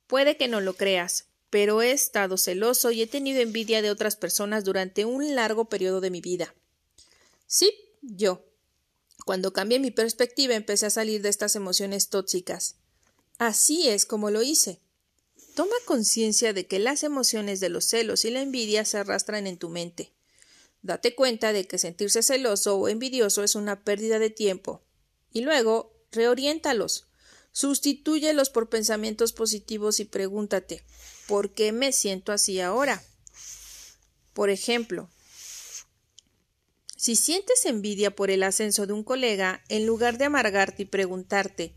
Puede 0.07 0.37
que 0.37 0.47
no 0.47 0.61
lo 0.61 0.73
creas, 0.73 1.26
pero 1.49 1.81
he 1.81 1.91
estado 1.91 2.37
celoso 2.37 2.91
y 2.91 3.01
he 3.01 3.07
tenido 3.07 3.41
envidia 3.41 3.81
de 3.81 3.91
otras 3.91 4.15
personas 4.15 4.63
durante 4.63 5.05
un 5.05 5.35
largo 5.35 5.65
periodo 5.65 6.01
de 6.01 6.09
mi 6.09 6.21
vida. 6.21 6.53
Sí, 7.47 7.73
yo. 8.01 8.45
Cuando 9.25 9.53
cambié 9.53 9.79
mi 9.79 9.91
perspectiva 9.91 10.55
empecé 10.55 10.85
a 10.85 10.91
salir 10.91 11.21
de 11.21 11.29
estas 11.29 11.55
emociones 11.55 12.09
tóxicas. 12.09 12.75
Así 13.37 13.87
es 13.87 14.05
como 14.05 14.31
lo 14.31 14.41
hice. 14.41 14.79
Toma 15.55 15.75
conciencia 15.85 16.53
de 16.53 16.67
que 16.67 16.79
las 16.79 17.03
emociones 17.03 17.59
de 17.59 17.69
los 17.69 17.85
celos 17.85 18.25
y 18.25 18.31
la 18.31 18.41
envidia 18.41 18.85
se 18.85 18.97
arrastran 18.97 19.47
en 19.47 19.57
tu 19.57 19.69
mente. 19.69 20.13
Date 20.81 21.15
cuenta 21.15 21.51
de 21.51 21.67
que 21.67 21.77
sentirse 21.77 22.21
celoso 22.21 22.77
o 22.77 22.87
envidioso 22.87 23.43
es 23.43 23.55
una 23.55 23.83
pérdida 23.83 24.19
de 24.19 24.29
tiempo. 24.29 24.83
Y 25.31 25.41
luego 25.41 25.93
reoriéntalos. 26.11 27.07
Sustitúyelos 27.51 28.49
por 28.49 28.69
pensamientos 28.69 29.33
positivos 29.33 29.99
y 29.99 30.05
pregúntate 30.05 30.83
¿por 31.27 31.53
qué 31.53 31.71
me 31.71 31.91
siento 31.91 32.31
así 32.31 32.59
ahora? 32.59 33.03
Por 34.33 34.49
ejemplo, 34.49 35.09
si 36.95 37.15
sientes 37.15 37.65
envidia 37.65 38.15
por 38.15 38.31
el 38.31 38.43
ascenso 38.43 38.87
de 38.87 38.93
un 38.93 39.03
colega, 39.03 39.63
en 39.69 39.85
lugar 39.85 40.17
de 40.17 40.25
amargarte 40.25 40.83
y 40.83 40.85
preguntarte 40.85 41.73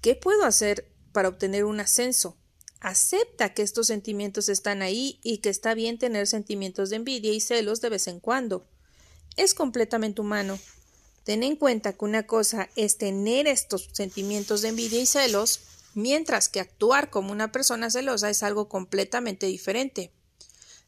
¿qué 0.00 0.14
puedo 0.14 0.44
hacer 0.44 0.90
para 1.12 1.28
obtener 1.28 1.64
un 1.64 1.80
ascenso? 1.80 2.36
Acepta 2.80 3.52
que 3.52 3.62
estos 3.62 3.88
sentimientos 3.88 4.48
están 4.48 4.80
ahí 4.80 5.20
y 5.22 5.38
que 5.38 5.50
está 5.50 5.74
bien 5.74 5.98
tener 5.98 6.26
sentimientos 6.26 6.88
de 6.90 6.96
envidia 6.96 7.32
y 7.32 7.40
celos 7.40 7.80
de 7.80 7.90
vez 7.90 8.06
en 8.06 8.20
cuando. 8.20 8.66
Es 9.36 9.52
completamente 9.54 10.20
humano. 10.20 10.58
Ten 11.24 11.42
en 11.42 11.56
cuenta 11.56 11.92
que 11.92 12.04
una 12.04 12.26
cosa 12.26 12.70
es 12.76 12.96
tener 12.96 13.46
estos 13.46 13.90
sentimientos 13.92 14.62
de 14.62 14.68
envidia 14.68 15.00
y 15.00 15.06
celos, 15.06 15.60
mientras 15.94 16.48
que 16.48 16.60
actuar 16.60 17.10
como 17.10 17.32
una 17.32 17.52
persona 17.52 17.90
celosa 17.90 18.30
es 18.30 18.42
algo 18.42 18.68
completamente 18.68 19.46
diferente. 19.46 20.12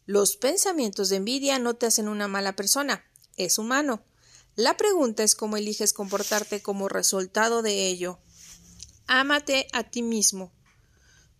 Los 0.06 0.36
pensamientos 0.36 1.08
de 1.08 1.16
envidia 1.16 1.58
no 1.58 1.74
te 1.74 1.86
hacen 1.86 2.08
una 2.08 2.28
mala 2.28 2.56
persona, 2.56 3.04
es 3.36 3.58
humano. 3.58 4.04
La 4.56 4.76
pregunta 4.76 5.22
es 5.22 5.34
cómo 5.34 5.56
eliges 5.56 5.92
comportarte 5.92 6.60
como 6.60 6.88
resultado 6.88 7.62
de 7.62 7.86
ello. 7.86 8.18
Ámate 9.06 9.66
a 9.72 9.84
ti 9.84 10.02
mismo. 10.02 10.52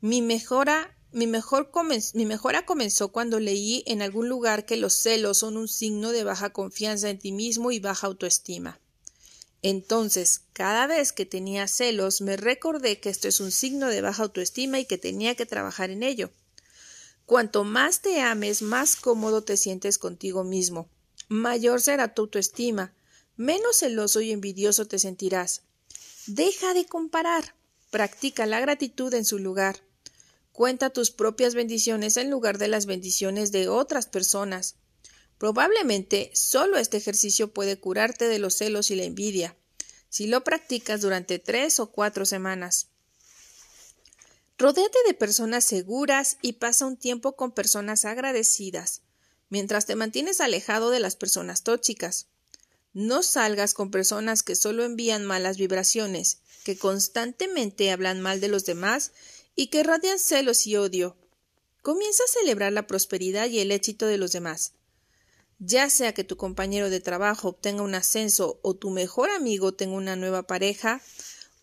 Mi 0.01 0.23
mejora 0.23 0.97
mi, 1.13 1.27
mejor 1.27 1.71
mi 2.15 2.27
mejora 2.27 2.65
comenzó 2.65 3.13
cuando 3.13 3.39
leí 3.39 3.85
en 3.87 4.01
algún 4.01 4.29
lugar 4.29 4.65
que 4.65 4.77
los 4.77 4.95
celos 4.95 5.39
son 5.39 5.59
un 5.59 5.69
signo 5.69 6.11
de 6.11 6.25
baja 6.25 6.51
confianza 6.51 7.11
en 7.11 7.19
ti 7.19 7.33
mismo 7.33 7.71
y 7.71 7.79
baja 7.79 8.07
autoestima. 8.07 8.81
Entonces, 9.63 10.43
cada 10.53 10.89
vez 10.89 11.13
que 11.13 11.25
tenía 11.25 11.69
celos, 11.69 12.21
me 12.21 12.37
recordé 12.37 12.99
que 12.99 13.11
esto 13.11 13.29
es 13.29 13.39
un 13.39 13.53
signo 13.53 13.89
de 13.89 14.01
baja 14.01 14.25
autoestima 14.25 14.81
y 14.81 14.87
que 14.87 14.99
tenía 14.99 15.37
que 15.37 15.47
trabajar 15.47 15.91
en 15.91 16.03
ello. 16.03 16.31
Cuanto 17.27 17.63
más 17.63 18.01
te 18.01 18.21
ames, 18.21 18.61
más 18.61 18.97
cómodo 18.97 19.45
te 19.45 19.57
sientes 19.57 19.99
contigo 19.99 20.43
mismo. 20.43 20.89
Mayor 21.29 21.81
será 21.81 22.13
tu 22.13 22.23
autoestima, 22.23 22.93
menos 23.37 23.79
celoso 23.79 24.21
y 24.21 24.33
envidioso 24.33 24.87
te 24.87 24.99
sentirás. 24.99 25.63
Deja 26.27 26.75
de 26.75 26.85
comparar. 26.85 27.55
Practica 27.91 28.47
la 28.47 28.61
gratitud 28.61 29.15
en 29.15 29.25
su 29.25 29.39
lugar. 29.39 29.81
Cuenta 30.53 30.91
tus 30.91 31.11
propias 31.11 31.55
bendiciones 31.55 32.17
en 32.17 32.31
lugar 32.31 32.59
de 32.59 32.69
las 32.69 32.87
bendiciones 32.87 33.53
de 33.53 33.69
otras 33.69 34.07
personas. 34.07 34.75
Probablemente 35.43 36.31
solo 36.35 36.79
este 36.79 36.99
ejercicio 36.99 37.53
puede 37.53 37.77
curarte 37.77 38.29
de 38.29 38.39
los 38.39 38.55
celos 38.55 38.93
y 38.93 38.95
la 38.95 39.03
envidia, 39.03 39.57
si 40.09 40.29
lo 40.29 40.45
practicas 40.45 41.01
durante 41.01 41.41
tres 41.41 41.81
o 41.81 41.91
cuatro 41.91 42.27
semanas. 42.27 42.91
Rodéate 44.57 44.99
de 45.05 45.15
personas 45.15 45.65
seguras 45.65 46.37
y 46.43 46.53
pasa 46.53 46.87
un 46.87 46.97
tiempo 46.97 47.35
con 47.35 47.51
personas 47.51 48.05
agradecidas, 48.05 49.03
mientras 49.49 49.85
te 49.85 49.97
mantienes 49.97 50.41
alejado 50.41 50.91
de 50.91 51.01
las 51.01 51.17
personas 51.17 51.65
tóxicas. 51.65 52.29
No 52.93 53.25
salgas 53.25 53.75
con 53.75 53.91
personas 53.91 54.45
que 54.45 54.55
solo 54.55 54.85
envían 54.85 55.25
malas 55.25 55.57
vibraciones, 55.57 56.39
que 56.63 56.79
constantemente 56.79 57.91
hablan 57.91 58.21
mal 58.21 58.41
de 58.41 58.47
los 58.47 58.65
demás 58.65 59.11
y 59.57 59.71
que 59.71 59.83
radian 59.83 60.21
celos 60.21 60.69
y 60.69 60.77
odio. 60.77 61.17
Comienza 61.83 62.23
a 62.23 62.33
celebrar 62.41 62.73
la 62.73 62.87
prosperidad 62.87 63.49
y 63.49 63.59
el 63.59 63.73
éxito 63.73 64.07
de 64.07 64.19
los 64.19 64.31
demás. 64.31 64.75
Ya 65.65 65.89
sea 65.91 66.13
que 66.13 66.25
tu 66.25 66.37
compañero 66.37 66.91
de 66.91 66.99
trabajo 66.99 67.51
obtenga 67.51 67.83
un 67.83 67.95
ascenso 67.95 68.59
o 68.63 68.75
tu 68.75 68.91
mejor 68.91 69.31
amigo 69.31 69.73
tenga 69.73 69.95
una 69.95 70.17
nueva 70.17 70.43
pareja, 70.43 71.01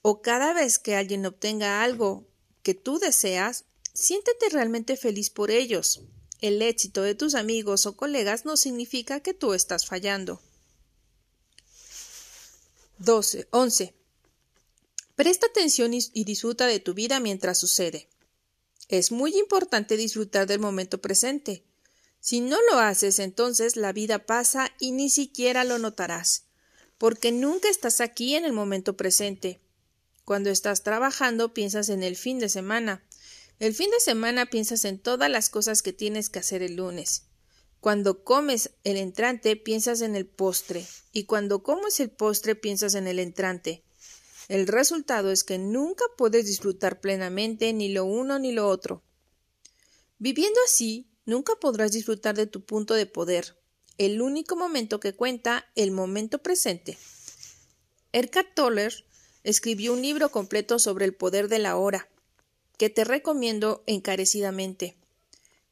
o 0.01 0.21
cada 0.21 0.53
vez 0.53 0.79
que 0.79 0.95
alguien 0.95 1.25
obtenga 1.25 1.83
algo 1.83 2.25
que 2.63 2.73
tú 2.73 2.97
deseas, 2.97 3.65
siéntete 3.93 4.47
realmente 4.51 4.95
feliz 4.95 5.29
por 5.29 5.51
ellos. 5.51 5.99
El 6.39 6.62
éxito 6.62 7.01
de 7.01 7.13
tus 7.13 7.35
amigos 7.35 7.85
o 7.85 7.97
colegas 7.97 8.45
no 8.45 8.55
significa 8.55 9.19
que 9.19 9.33
tú 9.33 9.53
estás 9.53 9.85
fallando. 9.85 10.41
12. 12.99 13.49
11. 13.51 13.93
Presta 15.17 15.47
atención 15.47 15.91
y 15.93 16.23
disfruta 16.23 16.67
de 16.67 16.79
tu 16.79 16.93
vida 16.93 17.19
mientras 17.19 17.57
sucede. 17.57 18.07
Es 18.88 19.12
muy 19.12 19.38
importante 19.38 19.97
disfrutar 19.97 20.47
del 20.47 20.62
momento 20.62 21.01
presente. 21.01 21.65
Si 22.19 22.41
no 22.41 22.58
lo 22.71 22.79
haces, 22.79 23.19
entonces 23.19 23.75
la 23.75 23.93
vida 23.93 24.25
pasa 24.25 24.71
y 24.79 24.91
ni 24.91 25.10
siquiera 25.10 25.63
lo 25.63 25.79
notarás, 25.79 26.47
porque 26.97 27.32
nunca 27.32 27.69
estás 27.69 28.01
aquí 28.01 28.36
en 28.36 28.45
el 28.45 28.53
momento 28.53 28.97
presente. 28.97 29.62
Cuando 30.25 30.49
estás 30.49 30.84
trabajando 30.84 31.53
piensas 31.53 31.89
en 31.89 32.03
el 32.03 32.15
fin 32.15 32.39
de 32.39 32.49
semana. 32.49 33.03
El 33.60 33.73
fin 33.73 33.89
de 33.91 33.99
semana 33.99 34.45
piensas 34.45 34.86
en 34.86 34.99
todas 34.99 35.29
las 35.29 35.49
cosas 35.49 35.82
que 35.82 35.91
tienes 35.91 36.29
que 36.29 36.39
hacer 36.39 36.62
el 36.62 36.75
lunes. 36.75 37.23
Cuando 37.79 38.23
comes 38.23 38.71
el 38.84 38.97
entrante 38.97 39.55
piensas 39.55 40.01
en 40.01 40.15
el 40.15 40.27
postre 40.27 40.86
y 41.13 41.23
cuando 41.23 41.63
comes 41.63 41.99
el 41.99 42.12
postre 42.12 42.55
piensas 42.55 42.93
en 42.95 43.08
el 43.08 43.19
entrante. 43.19 43.84
El 44.49 44.67
resultado 44.67 45.32
es 45.32 45.43
que 45.43 45.58
nunca 45.58 46.03
puedes 46.17 46.45
disfrutar 46.45 46.99
plenamente 46.99 47.71
ni 47.71 47.89
lo 47.89 48.05
uno 48.05 48.38
ni 48.38 48.51
lo 48.51 48.67
otro. 48.67 49.03
Viviendo 50.17 50.60
así, 50.65 51.09
nunca 51.29 51.55
podrás 51.55 51.91
disfrutar 51.91 52.35
de 52.35 52.47
tu 52.47 52.65
punto 52.65 52.93
de 52.95 53.05
poder, 53.05 53.55
el 53.97 54.21
único 54.21 54.55
momento 54.55 54.99
que 54.99 55.13
cuenta, 55.13 55.65
el 55.75 55.91
momento 55.91 56.39
presente. 56.39 56.97
Erka 58.11 58.43
Toller 58.43 59.05
escribió 59.43 59.93
un 59.93 60.01
libro 60.01 60.31
completo 60.31 60.79
sobre 60.79 61.05
el 61.05 61.13
poder 61.13 61.47
de 61.47 61.59
la 61.59 61.77
hora, 61.77 62.09
que 62.77 62.89
te 62.89 63.03
recomiendo 63.03 63.83
encarecidamente. 63.87 64.97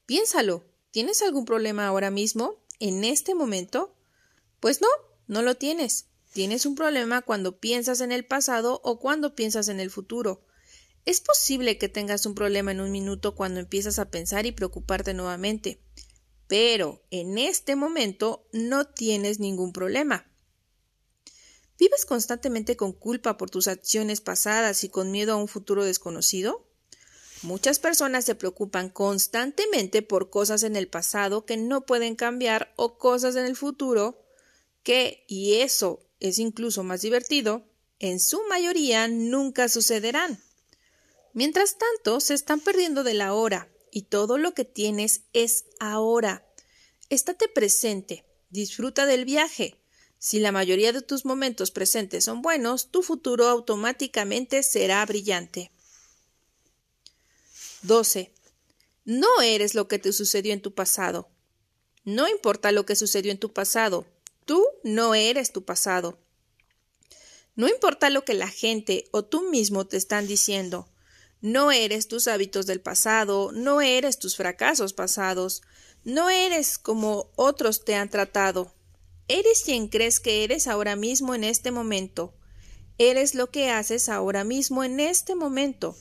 Piénsalo, 0.05 0.63
¿tienes 0.91 1.21
algún 1.21 1.45
problema 1.45 1.87
ahora 1.87 2.11
mismo, 2.11 2.55
en 2.79 3.03
este 3.03 3.33
momento? 3.33 3.95
Pues 4.59 4.81
no, 4.81 4.87
no 5.27 5.41
lo 5.41 5.55
tienes. 5.55 6.05
Tienes 6.33 6.65
un 6.65 6.75
problema 6.75 7.21
cuando 7.21 7.59
piensas 7.59 8.01
en 8.01 8.11
el 8.11 8.25
pasado 8.25 8.81
o 8.83 8.99
cuando 8.99 9.35
piensas 9.35 9.69
en 9.69 9.79
el 9.79 9.89
futuro. 9.89 10.45
Es 11.07 11.21
posible 11.21 11.77
que 11.77 11.87
tengas 11.87 12.25
un 12.25 12.35
problema 12.35 12.71
en 12.71 12.81
un 12.81 12.91
minuto 12.91 13.33
cuando 13.33 13.61
empiezas 13.61 13.97
a 13.97 14.11
pensar 14.11 14.45
y 14.45 14.51
preocuparte 14.51 15.13
nuevamente, 15.13 15.79
pero 16.49 17.01
en 17.11 17.37
este 17.37 17.77
momento 17.77 18.45
no 18.51 18.83
tienes 18.87 19.39
ningún 19.39 19.71
problema. 19.71 20.29
¿Vives 21.79 22.05
constantemente 22.05 22.75
con 22.75 22.91
culpa 22.91 23.37
por 23.37 23.49
tus 23.49 23.69
acciones 23.69 24.19
pasadas 24.19 24.83
y 24.83 24.89
con 24.89 25.09
miedo 25.09 25.31
a 25.31 25.37
un 25.37 25.47
futuro 25.47 25.85
desconocido? 25.85 26.67
Muchas 27.41 27.79
personas 27.79 28.25
se 28.25 28.35
preocupan 28.35 28.89
constantemente 28.89 30.01
por 30.01 30.29
cosas 30.29 30.63
en 30.63 30.75
el 30.75 30.89
pasado 30.89 31.45
que 31.45 31.55
no 31.55 31.85
pueden 31.85 32.17
cambiar 32.17 32.73
o 32.75 32.97
cosas 32.97 33.37
en 33.37 33.45
el 33.45 33.55
futuro 33.55 34.25
que, 34.83 35.23
y 35.29 35.61
eso 35.61 36.01
es 36.19 36.37
incluso 36.37 36.83
más 36.83 36.99
divertido, 36.99 37.63
en 37.99 38.19
su 38.19 38.41
mayoría 38.49 39.07
nunca 39.07 39.69
sucederán. 39.69 40.43
Mientras 41.33 41.77
tanto, 41.77 42.19
se 42.19 42.33
están 42.33 42.59
perdiendo 42.59 43.03
de 43.03 43.13
la 43.13 43.33
hora 43.33 43.69
y 43.91 44.03
todo 44.03 44.37
lo 44.37 44.53
que 44.53 44.65
tienes 44.65 45.21
es 45.33 45.65
ahora. 45.79 46.45
Estate 47.09 47.47
presente, 47.47 48.25
disfruta 48.49 49.05
del 49.05 49.25
viaje. 49.25 49.79
Si 50.19 50.39
la 50.39 50.51
mayoría 50.51 50.93
de 50.93 51.01
tus 51.01 51.25
momentos 51.25 51.71
presentes 51.71 52.23
son 52.23 52.41
buenos, 52.41 52.89
tu 52.89 53.03
futuro 53.03 53.47
automáticamente 53.47 54.63
será 54.63 55.05
brillante. 55.05 55.71
12. 57.83 58.33
No 59.05 59.41
eres 59.41 59.75
lo 59.75 59.87
que 59.87 59.99
te 59.99 60.11
sucedió 60.11 60.53
en 60.53 60.61
tu 60.61 60.73
pasado. 60.73 61.29
No 62.03 62.27
importa 62.27 62.71
lo 62.71 62.85
que 62.85 62.95
sucedió 62.95 63.31
en 63.31 63.39
tu 63.39 63.53
pasado, 63.53 64.07
Tú 64.47 64.65
no 64.81 65.13
eres 65.13 65.51
tu 65.51 65.65
pasado. 65.65 66.17
No 67.55 67.67
importa 67.67 68.09
lo 68.09 68.23
que 68.23 68.33
la 68.33 68.47
gente 68.47 69.09
o 69.11 69.25
tú 69.25 69.49
mismo 69.49 69.85
te 69.85 69.97
están 69.97 70.25
diciendo. 70.25 70.87
No 71.41 71.71
eres 71.71 72.07
tus 72.07 72.27
hábitos 72.27 72.65
del 72.65 72.81
pasado, 72.81 73.51
no 73.53 73.81
eres 73.81 74.17
tus 74.17 74.35
fracasos 74.35 74.93
pasados, 74.93 75.61
no 76.03 76.29
eres 76.29 76.77
como 76.77 77.31
otros 77.35 77.85
te 77.85 77.95
han 77.95 78.09
tratado. 78.09 78.73
Eres 79.27 79.63
quien 79.63 79.87
crees 79.87 80.19
que 80.19 80.43
eres 80.43 80.67
ahora 80.67 80.95
mismo 80.95 81.35
en 81.35 81.43
este 81.43 81.71
momento. 81.71 82.33
Eres 82.97 83.35
lo 83.35 83.51
que 83.51 83.69
haces 83.69 84.09
ahora 84.09 84.43
mismo 84.43 84.83
en 84.83 84.99
este 84.99 85.35
momento. 85.35 85.95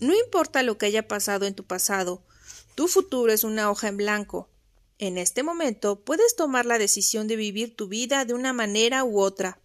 No 0.00 0.14
importa 0.14 0.62
lo 0.62 0.78
que 0.78 0.86
haya 0.86 1.08
pasado 1.08 1.46
en 1.46 1.54
tu 1.54 1.64
pasado, 1.64 2.22
tu 2.76 2.86
futuro 2.88 3.32
es 3.32 3.42
una 3.42 3.70
hoja 3.70 3.88
en 3.88 3.96
blanco. 3.96 4.50
En 4.98 5.16
este 5.16 5.42
momento 5.42 6.04
puedes 6.04 6.36
tomar 6.36 6.66
la 6.66 6.78
decisión 6.78 7.26
de 7.26 7.36
vivir 7.36 7.74
tu 7.74 7.88
vida 7.88 8.26
de 8.26 8.34
una 8.34 8.52
manera 8.52 9.02
u 9.02 9.20
otra. 9.20 9.58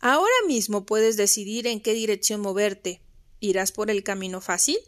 Ahora 0.00 0.34
mismo 0.46 0.84
puedes 0.84 1.16
decidir 1.16 1.66
en 1.66 1.80
qué 1.80 1.94
dirección 1.94 2.42
moverte. 2.42 3.00
¿Irás 3.44 3.72
por 3.72 3.90
el 3.90 4.02
camino 4.02 4.40
fácil? 4.40 4.78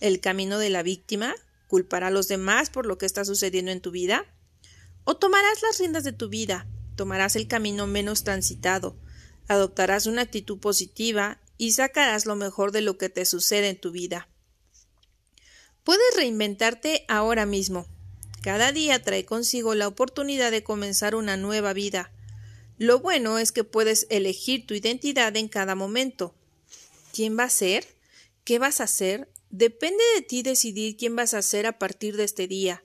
¿El 0.00 0.20
camino 0.20 0.58
de 0.58 0.70
la 0.70 0.82
víctima? 0.82 1.34
¿Culpar 1.66 2.04
a 2.04 2.10
los 2.10 2.26
demás 2.26 2.70
por 2.70 2.86
lo 2.86 2.96
que 2.96 3.04
está 3.04 3.26
sucediendo 3.26 3.70
en 3.70 3.82
tu 3.82 3.90
vida? 3.90 4.24
¿O 5.04 5.18
tomarás 5.18 5.60
las 5.60 5.78
riendas 5.78 6.04
de 6.04 6.12
tu 6.12 6.30
vida? 6.30 6.66
¿Tomarás 6.96 7.36
el 7.36 7.48
camino 7.48 7.86
menos 7.86 8.24
transitado? 8.24 8.96
¿Adoptarás 9.46 10.06
una 10.06 10.22
actitud 10.22 10.58
positiva 10.58 11.38
y 11.58 11.72
sacarás 11.72 12.24
lo 12.24 12.34
mejor 12.34 12.72
de 12.72 12.80
lo 12.80 12.96
que 12.96 13.10
te 13.10 13.26
sucede 13.26 13.68
en 13.68 13.78
tu 13.78 13.90
vida? 13.90 14.26
Puedes 15.84 16.16
reinventarte 16.16 17.04
ahora 17.08 17.44
mismo. 17.44 17.86
Cada 18.40 18.72
día 18.72 19.02
trae 19.02 19.26
consigo 19.26 19.74
la 19.74 19.86
oportunidad 19.86 20.50
de 20.50 20.64
comenzar 20.64 21.14
una 21.14 21.36
nueva 21.36 21.74
vida. 21.74 22.10
Lo 22.78 23.00
bueno 23.00 23.38
es 23.38 23.52
que 23.52 23.64
puedes 23.64 24.06
elegir 24.08 24.66
tu 24.66 24.72
identidad 24.72 25.36
en 25.36 25.48
cada 25.48 25.74
momento. 25.74 26.34
¿Quién 27.12 27.38
va 27.38 27.44
a 27.44 27.50
ser? 27.50 27.97
¿Qué 28.48 28.58
vas 28.58 28.80
a 28.80 28.84
hacer? 28.84 29.30
Depende 29.50 30.02
de 30.14 30.22
ti 30.22 30.42
decidir 30.42 30.96
quién 30.96 31.14
vas 31.14 31.34
a 31.34 31.42
ser 31.42 31.66
a 31.66 31.78
partir 31.78 32.16
de 32.16 32.24
este 32.24 32.48
día. 32.48 32.82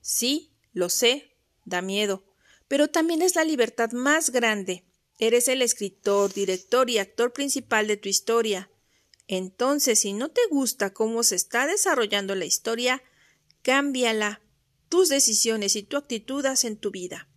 Sí, 0.00 0.50
lo 0.72 0.88
sé, 0.88 1.36
da 1.64 1.80
miedo, 1.80 2.24
pero 2.66 2.88
también 2.88 3.22
es 3.22 3.36
la 3.36 3.44
libertad 3.44 3.92
más 3.92 4.30
grande. 4.30 4.84
Eres 5.20 5.46
el 5.46 5.62
escritor, 5.62 6.34
director 6.34 6.90
y 6.90 6.98
actor 6.98 7.32
principal 7.32 7.86
de 7.86 7.96
tu 7.96 8.08
historia. 8.08 8.68
Entonces, 9.28 10.00
si 10.00 10.12
no 10.12 10.32
te 10.32 10.40
gusta 10.50 10.92
cómo 10.92 11.22
se 11.22 11.36
está 11.36 11.68
desarrollando 11.68 12.34
la 12.34 12.46
historia, 12.46 13.00
cámbiala 13.62 14.42
tus 14.88 15.08
decisiones 15.08 15.76
y 15.76 15.84
tu 15.84 15.98
actitud 15.98 16.44
en 16.64 16.76
tu 16.78 16.90
vida. 16.90 17.28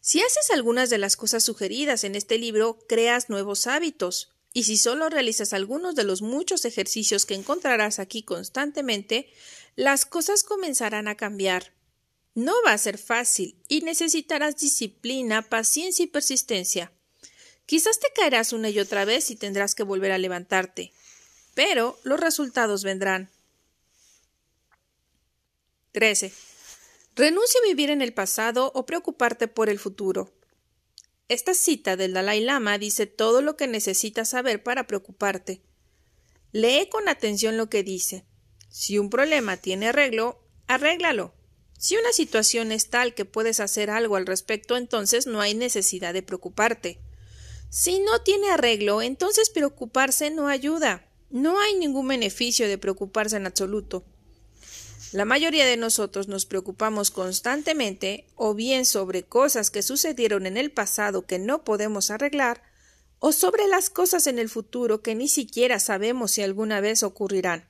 Si 0.00 0.20
haces 0.20 0.50
algunas 0.52 0.88
de 0.88 0.98
las 0.98 1.16
cosas 1.16 1.42
sugeridas 1.42 2.04
en 2.04 2.14
este 2.14 2.38
libro, 2.38 2.78
creas 2.88 3.28
nuevos 3.28 3.66
hábitos, 3.66 4.30
y 4.52 4.64
si 4.64 4.76
solo 4.76 5.08
realizas 5.08 5.52
algunos 5.52 5.94
de 5.94 6.04
los 6.04 6.22
muchos 6.22 6.64
ejercicios 6.64 7.24
que 7.24 7.34
encontrarás 7.34 7.98
aquí 7.98 8.22
constantemente, 8.22 9.32
las 9.76 10.04
cosas 10.04 10.42
comenzarán 10.42 11.06
a 11.06 11.16
cambiar. 11.16 11.72
No 12.34 12.54
va 12.66 12.72
a 12.72 12.78
ser 12.78 12.98
fácil 12.98 13.56
y 13.68 13.82
necesitarás 13.82 14.56
disciplina, 14.56 15.42
paciencia 15.42 16.04
y 16.04 16.08
persistencia. 16.08 16.92
Quizás 17.66 18.00
te 18.00 18.08
caerás 18.14 18.52
una 18.52 18.70
y 18.70 18.80
otra 18.80 19.04
vez 19.04 19.30
y 19.30 19.36
tendrás 19.36 19.76
que 19.76 19.84
volver 19.84 20.10
a 20.10 20.18
levantarte, 20.18 20.92
pero 21.54 21.98
los 22.02 22.18
resultados 22.18 22.82
vendrán. 22.82 23.30
13. 25.92 26.32
Renuncia 27.14 27.60
a 27.60 27.68
vivir 27.68 27.90
en 27.90 28.02
el 28.02 28.12
pasado 28.12 28.72
o 28.74 28.86
preocuparte 28.86 29.46
por 29.46 29.68
el 29.68 29.78
futuro. 29.78 30.32
Esta 31.30 31.54
cita 31.54 31.96
del 31.96 32.12
Dalai 32.12 32.40
Lama 32.40 32.76
dice 32.76 33.06
todo 33.06 33.40
lo 33.40 33.56
que 33.56 33.68
necesitas 33.68 34.30
saber 34.30 34.64
para 34.64 34.88
preocuparte. 34.88 35.62
Lee 36.50 36.88
con 36.90 37.08
atención 37.08 37.56
lo 37.56 37.70
que 37.70 37.84
dice. 37.84 38.26
Si 38.68 38.98
un 38.98 39.10
problema 39.10 39.56
tiene 39.56 39.86
arreglo, 39.86 40.42
arréglalo. 40.66 41.32
Si 41.78 41.96
una 41.96 42.12
situación 42.12 42.72
es 42.72 42.90
tal 42.90 43.14
que 43.14 43.26
puedes 43.26 43.60
hacer 43.60 43.90
algo 43.90 44.16
al 44.16 44.26
respecto, 44.26 44.76
entonces 44.76 45.28
no 45.28 45.40
hay 45.40 45.54
necesidad 45.54 46.12
de 46.12 46.24
preocuparte. 46.24 46.98
Si 47.68 48.00
no 48.00 48.22
tiene 48.22 48.50
arreglo, 48.50 49.00
entonces 49.00 49.50
preocuparse 49.50 50.32
no 50.32 50.48
ayuda. 50.48 51.08
No 51.30 51.60
hay 51.60 51.76
ningún 51.76 52.08
beneficio 52.08 52.66
de 52.66 52.76
preocuparse 52.76 53.36
en 53.36 53.46
absoluto. 53.46 54.04
La 55.12 55.24
mayoría 55.24 55.66
de 55.66 55.76
nosotros 55.76 56.28
nos 56.28 56.46
preocupamos 56.46 57.10
constantemente 57.10 58.26
o 58.36 58.54
bien 58.54 58.86
sobre 58.86 59.24
cosas 59.24 59.70
que 59.72 59.82
sucedieron 59.82 60.46
en 60.46 60.56
el 60.56 60.70
pasado 60.70 61.26
que 61.26 61.40
no 61.40 61.64
podemos 61.64 62.12
arreglar, 62.12 62.62
o 63.18 63.32
sobre 63.32 63.66
las 63.66 63.90
cosas 63.90 64.28
en 64.28 64.38
el 64.38 64.48
futuro 64.48 65.02
que 65.02 65.16
ni 65.16 65.26
siquiera 65.26 65.80
sabemos 65.80 66.30
si 66.30 66.42
alguna 66.42 66.80
vez 66.80 67.02
ocurrirán, 67.02 67.68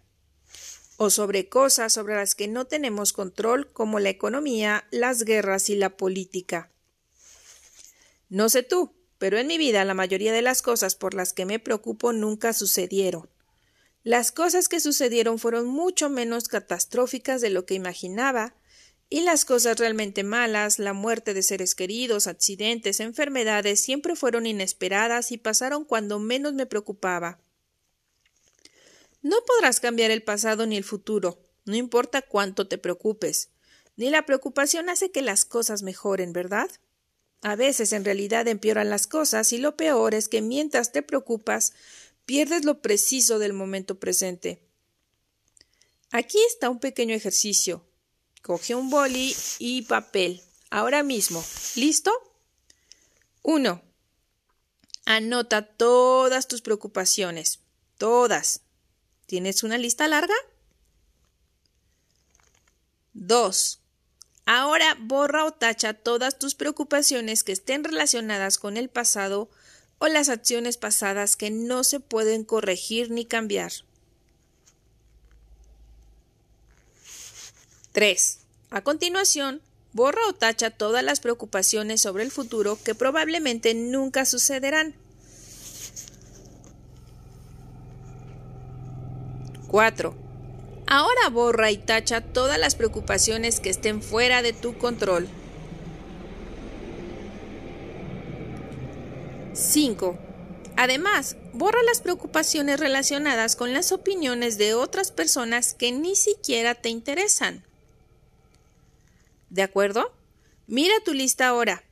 o 0.99 1.09
sobre 1.09 1.49
cosas 1.49 1.95
sobre 1.95 2.15
las 2.15 2.35
que 2.35 2.47
no 2.47 2.67
tenemos 2.67 3.15
control 3.15 3.73
como 3.73 4.01
la 4.01 4.11
economía, 4.11 4.85
las 4.91 5.25
guerras 5.25 5.71
y 5.71 5.77
la 5.77 5.97
política. 5.97 6.71
No 8.29 8.51
sé 8.51 8.63
tú, 8.63 8.93
pero 9.17 9.39
en 9.39 9.47
mi 9.47 9.57
vida 9.57 9.85
la 9.87 9.95
mayoría 9.95 10.35
de 10.35 10.43
las 10.43 10.61
cosas 10.61 10.95
por 10.95 11.15
las 11.15 11.33
que 11.33 11.47
me 11.47 11.59
preocupo 11.59 12.13
nunca 12.13 12.53
sucedieron. 12.53 13.31
Las 14.03 14.33
cosas 14.33 14.69
que 14.69 14.81
sucedieron 14.81 15.39
fueron 15.39 15.67
mucho 15.67 16.09
menos 16.09 16.49
catastróficas 16.49 17.41
de 17.41 17.51
lo 17.51 17.67
que 17.67 17.75
imaginaba, 17.75 18.55
y 19.13 19.21
las 19.23 19.45
cosas 19.45 19.79
realmente 19.79 20.23
malas, 20.23 20.79
la 20.79 20.93
muerte 20.93 21.35
de 21.35 21.43
seres 21.43 21.75
queridos, 21.75 22.29
accidentes, 22.29 23.01
enfermedades, 23.01 23.81
siempre 23.81 24.15
fueron 24.15 24.47
inesperadas 24.47 25.33
y 25.33 25.37
pasaron 25.37 25.85
cuando 25.85 26.21
menos 26.21 26.55
me 26.55 26.65
preocupaba. 26.65 27.41
No 29.21 29.37
podrás 29.45 29.81
cambiar 29.81 30.13
el 30.13 30.23
pasado 30.23 30.65
ni 30.67 30.77
el 30.77 30.85
futuro, 30.85 31.39
no 31.67 31.75
importa 31.75 32.23
cuánto 32.23 32.69
te 32.69 32.79
preocupes. 32.79 33.51
Ni 33.97 34.09
la 34.09 34.25
preocupación 34.25 34.89
hace 34.89 35.11
que 35.11 35.23
las 35.23 35.45
cosas 35.45 35.83
mejoren, 35.83 36.33
¿verdad? 36.33 36.71
A 37.43 37.57
veces 37.57 37.93
en 37.93 38.05
realidad 38.05 38.49
empeoran 38.49 38.91
las 38.91 39.07
cosas 39.07 39.53
y 39.53 39.59
lo 39.59 39.77
peor 39.77 40.15
es 40.15 40.29
que 40.29 40.41
mientras 40.41 40.93
te 40.93 41.03
preocupas 41.03 41.73
pierdes 42.27 42.65
lo 42.65 42.83
preciso 42.83 43.39
del 43.39 43.53
momento 43.53 43.99
presente. 43.99 44.63
Aquí 46.11 46.39
está 46.49 46.71
un 46.71 46.81
pequeño 46.81 47.15
ejercicio. 47.15 47.85
Coge 48.43 48.75
un 48.75 48.91
boli 48.91 49.35
y 49.59 49.83
papel. 49.83 50.43
Ahora 50.71 51.03
mismo. 51.03 51.45
¿Listo? 51.77 52.13
1. 53.43 53.83
Anota 55.05 55.63
todas 55.63 56.49
tus 56.49 56.63
preocupaciones. 56.63 57.61
Todas. 57.99 58.63
¿Tienes 59.27 59.63
una 59.63 59.79
lista 59.79 60.09
larga? 60.09 60.35
2. 63.15 63.81
Ahora 64.47 64.97
borra 64.99 65.45
o 65.45 65.53
tacha 65.53 65.95
todas 65.95 66.39
tus 66.39 66.55
preocupaciones 66.55 67.45
que 67.45 67.53
estén 67.53 67.85
relacionadas 67.85 68.59
con 68.59 68.77
el 68.77 68.89
pasado 68.89 69.51
o 70.01 70.09
las 70.09 70.31
acciones 70.31 70.79
pasadas 70.79 71.37
que 71.37 71.51
no 71.51 71.85
se 71.85 72.01
pueden 72.01 72.43
corregir 72.43 73.11
ni 73.11 73.27
cambiar. 73.27 73.71
3. 77.93 78.39
A 78.71 78.81
continuación, 78.81 79.61
borra 79.93 80.23
o 80.29 80.33
tacha 80.33 80.71
todas 80.71 81.05
las 81.05 81.21
preocupaciones 81.21 82.01
sobre 82.01 82.25
el 82.25 82.31
futuro 82.31 82.79
que 82.83 82.95
probablemente 82.95 83.75
nunca 83.75 84.25
sucederán. 84.25 84.95
4. 89.69 90.17
Ahora 90.87 91.29
borra 91.31 91.71
y 91.71 91.77
tacha 91.77 92.23
todas 92.23 92.59
las 92.59 92.75
preocupaciones 92.75 93.61
que 93.61 93.69
estén 93.69 94.03
fuera 94.03 94.41
de 94.41 94.55
tu 94.55 94.79
control. 94.79 95.29
5. 99.61 100.19
Además, 100.77 101.37
borra 101.53 101.83
las 101.83 102.01
preocupaciones 102.01 102.81
relacionadas 102.81 103.55
con 103.57 103.75
las 103.75 103.93
opiniones 103.93 104.57
de 104.57 104.75
otras 104.75 105.13
personas 105.13 105.75
que 105.75 105.93
ni 105.93 106.17
siquiera 106.17 106.75
te 106.75 106.89
interesan. 106.89 107.63
¿De 109.51 109.63
acuerdo? 109.63 110.13
Mira 110.67 110.95
tu 111.05 111.13
lista 111.13 111.49
ahora. 111.49 111.85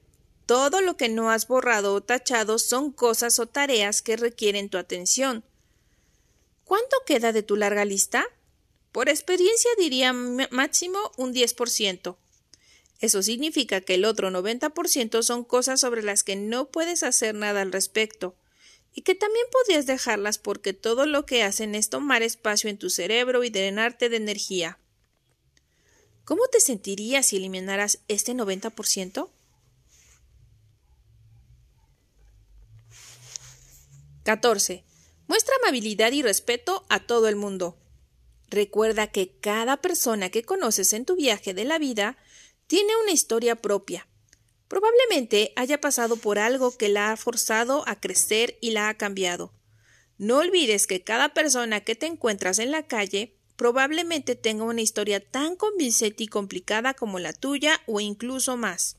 Todo 0.46 0.80
lo 0.80 0.96
que 0.96 1.10
no 1.10 1.30
has 1.30 1.46
borrado 1.46 1.92
o 1.92 2.00
tachado 2.00 2.58
son 2.58 2.90
cosas 2.90 3.38
o 3.38 3.46
tareas 3.46 4.00
que 4.00 4.16
requieren 4.16 4.70
tu 4.70 4.78
atención. 4.78 5.44
¿Cuánto 6.64 6.96
queda 7.04 7.32
de 7.32 7.42
tu 7.42 7.56
larga 7.56 7.84
lista? 7.84 8.24
Por 8.92 9.10
experiencia 9.10 9.70
diría 9.76 10.14
máximo 10.14 10.98
un 11.18 11.34
10%. 11.34 12.16
Eso 13.00 13.22
significa 13.22 13.80
que 13.80 13.94
el 13.94 14.04
otro 14.04 14.30
90% 14.30 15.22
son 15.22 15.44
cosas 15.44 15.80
sobre 15.80 16.02
las 16.02 16.24
que 16.24 16.36
no 16.36 16.70
puedes 16.70 17.02
hacer 17.02 17.34
nada 17.34 17.62
al 17.62 17.72
respecto 17.72 18.34
y 18.92 19.02
que 19.02 19.14
también 19.14 19.46
podrías 19.52 19.86
dejarlas 19.86 20.38
porque 20.38 20.72
todo 20.72 21.06
lo 21.06 21.24
que 21.24 21.44
hacen 21.44 21.76
es 21.76 21.90
tomar 21.90 22.22
espacio 22.22 22.68
en 22.68 22.78
tu 22.78 22.90
cerebro 22.90 23.44
y 23.44 23.50
drenarte 23.50 24.08
de 24.08 24.16
energía. 24.16 24.78
¿Cómo 26.24 26.48
te 26.48 26.60
sentirías 26.60 27.26
si 27.26 27.36
eliminaras 27.36 28.00
este 28.08 28.34
90%? 28.34 29.30
14. 34.24 34.84
Muestra 35.26 35.54
amabilidad 35.62 36.12
y 36.12 36.22
respeto 36.22 36.84
a 36.88 37.00
todo 37.00 37.28
el 37.28 37.36
mundo. 37.36 37.78
Recuerda 38.50 39.06
que 39.06 39.30
cada 39.40 39.78
persona 39.78 40.30
que 40.30 40.42
conoces 40.42 40.92
en 40.92 41.04
tu 41.04 41.16
viaje 41.16 41.54
de 41.54 41.64
la 41.64 41.78
vida 41.78 42.18
tiene 42.68 42.92
una 43.02 43.12
historia 43.12 43.56
propia. 43.56 44.06
Probablemente 44.68 45.52
haya 45.56 45.80
pasado 45.80 46.16
por 46.16 46.38
algo 46.38 46.76
que 46.76 46.90
la 46.90 47.10
ha 47.10 47.16
forzado 47.16 47.82
a 47.88 47.98
crecer 47.98 48.58
y 48.60 48.70
la 48.70 48.90
ha 48.90 48.94
cambiado. 48.98 49.54
No 50.18 50.38
olvides 50.38 50.86
que 50.86 51.02
cada 51.02 51.32
persona 51.32 51.80
que 51.80 51.94
te 51.94 52.06
encuentras 52.06 52.58
en 52.58 52.70
la 52.70 52.86
calle 52.86 53.34
probablemente 53.56 54.36
tenga 54.36 54.64
una 54.64 54.82
historia 54.82 55.18
tan 55.18 55.56
convincente 55.56 56.24
y 56.24 56.28
complicada 56.28 56.92
como 56.92 57.18
la 57.18 57.32
tuya 57.32 57.80
o 57.86 58.00
incluso 58.00 58.58
más. 58.58 58.98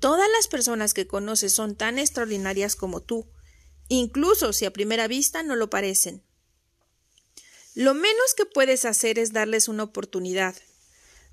Todas 0.00 0.28
las 0.36 0.48
personas 0.48 0.92
que 0.92 1.06
conoces 1.06 1.52
son 1.52 1.76
tan 1.76 2.00
extraordinarias 2.00 2.74
como 2.74 3.00
tú, 3.00 3.30
incluso 3.88 4.52
si 4.52 4.64
a 4.64 4.72
primera 4.72 5.06
vista 5.06 5.44
no 5.44 5.54
lo 5.54 5.70
parecen. 5.70 6.24
Lo 7.76 7.94
menos 7.94 8.34
que 8.36 8.44
puedes 8.44 8.84
hacer 8.84 9.20
es 9.20 9.32
darles 9.32 9.68
una 9.68 9.84
oportunidad. 9.84 10.56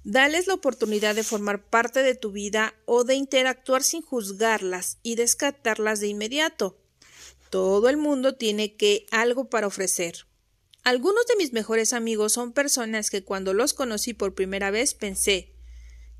Dales 0.03 0.47
la 0.47 0.53
oportunidad 0.53 1.13
de 1.15 1.23
formar 1.23 1.63
parte 1.63 2.01
de 2.03 2.15
tu 2.15 2.31
vida 2.31 2.73
o 2.85 3.03
de 3.03 3.15
interactuar 3.15 3.83
sin 3.83 4.01
juzgarlas 4.01 4.97
y 5.03 5.15
descartarlas 5.15 5.99
de 5.99 6.07
inmediato. 6.07 6.77
Todo 7.49 7.89
el 7.89 7.97
mundo 7.97 8.35
tiene 8.35 8.75
que 8.75 9.05
algo 9.12 9.49
para 9.49 9.67
ofrecer. 9.67 10.25
Algunos 10.83 11.25
de 11.27 11.35
mis 11.35 11.51
mejores 11.51 11.93
amigos 11.93 12.33
son 12.33 12.53
personas 12.53 13.09
que 13.09 13.23
cuando 13.23 13.53
los 13.53 13.74
conocí 13.74 14.13
por 14.13 14.34
primera 14.34 14.71
vez 14.71 14.93
pensé 14.93 15.53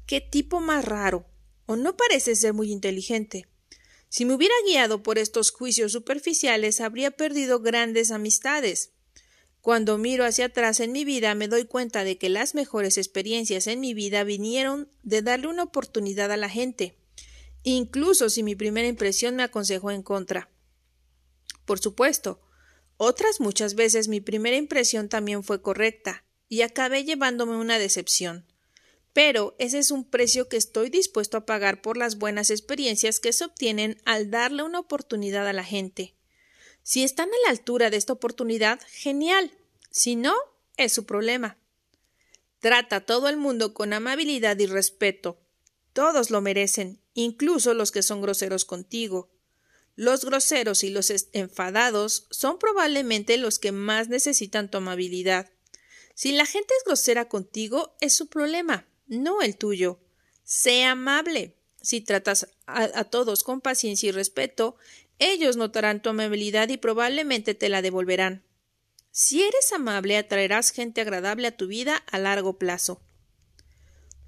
qué 0.06 0.22
tipo 0.22 0.60
más 0.60 0.86
raro, 0.86 1.26
o 1.66 1.76
no 1.76 1.96
parece 1.96 2.36
ser 2.36 2.54
muy 2.54 2.72
inteligente. 2.72 3.48
Si 4.10 4.26
me 4.26 4.34
hubiera 4.34 4.56
guiado 4.66 5.04
por 5.04 5.20
estos 5.20 5.52
juicios 5.52 5.92
superficiales 5.92 6.82
habría 6.82 7.12
perdido 7.12 7.60
grandes 7.60 8.12
amistades. 8.12 8.92
Cuando 9.62 9.98
miro 9.98 10.26
hacia 10.26 10.46
atrás 10.46 10.80
en 10.80 10.92
mi 10.92 11.04
vida 11.04 11.36
me 11.36 11.48
doy 11.48 11.66
cuenta 11.66 12.04
de 12.04 12.18
que 12.18 12.30
las 12.30 12.56
mejores 12.56 12.98
experiencias 12.98 13.68
en 13.68 13.80
mi 13.80 13.94
vida 13.94 14.24
vinieron 14.24 14.90
de 15.04 15.22
darle 15.22 15.48
una 15.48 15.64
oportunidad 15.64 16.32
a 16.32 16.38
la 16.38 16.50
gente, 16.50 16.96
incluso 17.64 18.30
si 18.30 18.42
mi 18.42 18.56
primera 18.56 18.88
impresión 18.88 19.36
me 19.36 19.44
aconsejó 19.44 19.92
en 19.92 20.02
contra. 20.02 20.50
Por 21.66 21.80
supuesto, 21.80 22.42
otras 22.98 23.40
muchas 23.40 23.76
veces 23.76 24.08
mi 24.08 24.22
primera 24.22 24.56
impresión 24.56 25.10
también 25.10 25.44
fue 25.44 25.62
correcta, 25.62 26.24
y 26.50 26.64
acabé 26.64 27.04
llevándome 27.04 27.56
una 27.56 27.78
decepción. 27.78 28.46
Pero 29.14 29.56
ese 29.60 29.80
es 29.80 29.92
un 29.92 30.04
precio 30.04 30.50
que 30.50 30.58
estoy 30.58 30.90
dispuesto 30.90 31.38
a 31.38 31.46
pagar 31.46 31.82
por 31.82 31.98
las 31.98 32.18
buenas 32.18 32.50
experiencias 32.50 33.20
que 33.20 33.34
se 33.34 33.46
obtienen 33.46 34.02
al 34.06 34.32
darle 34.32 34.64
una 34.64 34.80
oportunidad 34.80 35.48
a 35.48 35.54
la 35.54 35.64
gente. 35.64 36.16
Si 36.90 37.04
están 37.04 37.30
a 37.30 37.46
la 37.46 37.52
altura 37.52 37.92
de 37.92 37.98
esta 37.98 38.14
oportunidad, 38.14 38.80
genial. 38.90 39.52
Si 39.92 40.16
no, 40.16 40.34
es 40.76 40.92
su 40.92 41.06
problema. 41.06 41.56
Trata 42.62 42.96
a 42.96 43.06
todo 43.06 43.30
el 43.30 43.38
mundo 43.38 43.76
con 43.76 43.94
amabilidad 43.94 44.58
y 44.58 44.66
respeto. 44.66 45.40
Todos 45.94 46.32
lo 46.32 46.42
merecen, 46.42 47.00
incluso 47.14 47.76
los 47.76 47.92
que 47.92 48.02
son 48.02 48.24
groseros 48.24 48.66
contigo. 48.66 49.30
Los 49.96 50.26
groseros 50.26 50.84
y 50.84 50.90
los 50.90 51.14
enfadados 51.34 52.26
son 52.32 52.58
probablemente 52.58 53.38
los 53.38 53.60
que 53.60 53.72
más 53.72 54.10
necesitan 54.10 54.72
tu 54.72 54.80
amabilidad. 54.80 55.52
Si 56.16 56.32
la 56.32 56.48
gente 56.48 56.74
es 56.76 56.86
grosera 56.86 57.30
contigo, 57.30 57.96
es 58.02 58.16
su 58.16 58.30
problema, 58.30 58.88
no 59.06 59.44
el 59.44 59.58
tuyo. 59.58 60.00
Sé 60.44 60.86
amable. 60.86 61.54
Si 61.82 62.02
tratas 62.02 62.48
a, 62.66 63.04
todos 63.06 63.44
con 63.44 63.62
paciencia 63.62 64.10
y 64.10 64.12
respeto, 64.12 64.76
ellos 65.20 65.58
notarán 65.58 66.02
tu 66.02 66.10
amabilidad 66.10 66.70
y 66.70 66.78
probablemente 66.78 67.54
te 67.54 67.70
la 67.70 67.82
devolverán. 67.82 68.44
Si 69.12 69.44
eres 69.44 69.72
amable, 69.74 70.18
atraerás 70.18 70.72
gente 70.72 71.02
agradable 71.02 71.48
a 71.48 71.58
tu 71.58 71.68
vida 71.68 71.98
a 72.10 72.18
largo 72.18 72.58
plazo. 72.58 73.02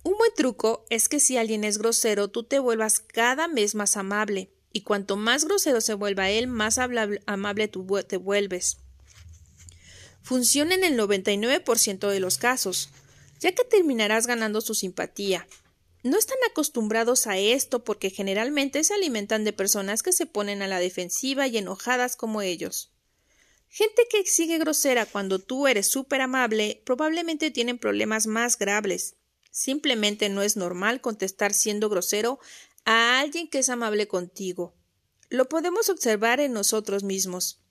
Un 0.03 0.17
buen 0.17 0.33
truco 0.35 0.85
es 0.89 1.09
que 1.09 1.19
si 1.19 1.37
alguien 1.37 1.63
es 1.63 1.77
grosero, 1.77 2.29
tú 2.29 2.43
te 2.43 2.59
vuelvas 2.59 2.99
cada 2.99 3.47
vez 3.47 3.75
más 3.75 3.97
amable 3.97 4.51
y 4.73 4.81
cuanto 4.81 5.15
más 5.15 5.45
grosero 5.45 5.81
se 5.81 5.93
vuelva 5.93 6.29
él, 6.29 6.47
más 6.47 6.79
amable 6.79 7.67
tú 7.67 7.85
te 8.07 8.17
vuelves. 8.17 8.77
Funciona 10.23 10.75
en 10.75 10.83
el 10.83 10.97
99% 10.97 12.09
de 12.09 12.19
los 12.19 12.37
casos, 12.37 12.89
ya 13.39 13.51
que 13.53 13.63
terminarás 13.63 14.27
ganando 14.27 14.61
su 14.61 14.73
simpatía. 14.73 15.47
No 16.04 16.18
están 16.18 16.38
acostumbrados 16.49 17.28
a 17.28 17.38
esto 17.38 17.84
porque 17.84 18.10
generalmente 18.10 18.84
se 18.84 18.93
alimentan 18.95 19.43
de 19.43 19.54
personas 19.54 20.02
que 20.02 20.14
se 20.14 20.26
ponen 20.26 20.62
a 20.62 20.68
la 20.68 20.80
defensiva 20.80 21.47
y 21.47 21.58
enojadas 21.58 22.16
como 22.16 22.41
ellos. 22.41 22.91
Gente 23.70 24.08
que 24.10 24.26
sigue 24.26 24.58
grosera 24.58 25.06
cuando 25.06 25.39
tú 25.39 25.68
eres 25.68 25.88
súper 25.88 26.22
amable 26.22 26.82
probablemente 26.86 27.52
tienen 27.52 27.78
problemas 27.78 28.28
más 28.28 28.58
graves. 28.58 29.16
Simplemente 29.52 30.28
no 30.30 30.41
es 30.41 30.58
normal 30.58 31.02
contestar 31.02 31.54
siendo 31.54 31.88
grosero 31.88 32.39
a 32.84 33.20
alguien 33.20 33.47
que 33.47 33.60
es 33.60 33.70
amable 33.70 34.08
contigo. 34.08 34.76
Lo 35.30 35.47
podemos 35.47 35.88
observar 35.89 36.39
en 36.39 36.52
nosotros 36.52 37.04
mismos. 37.04 37.62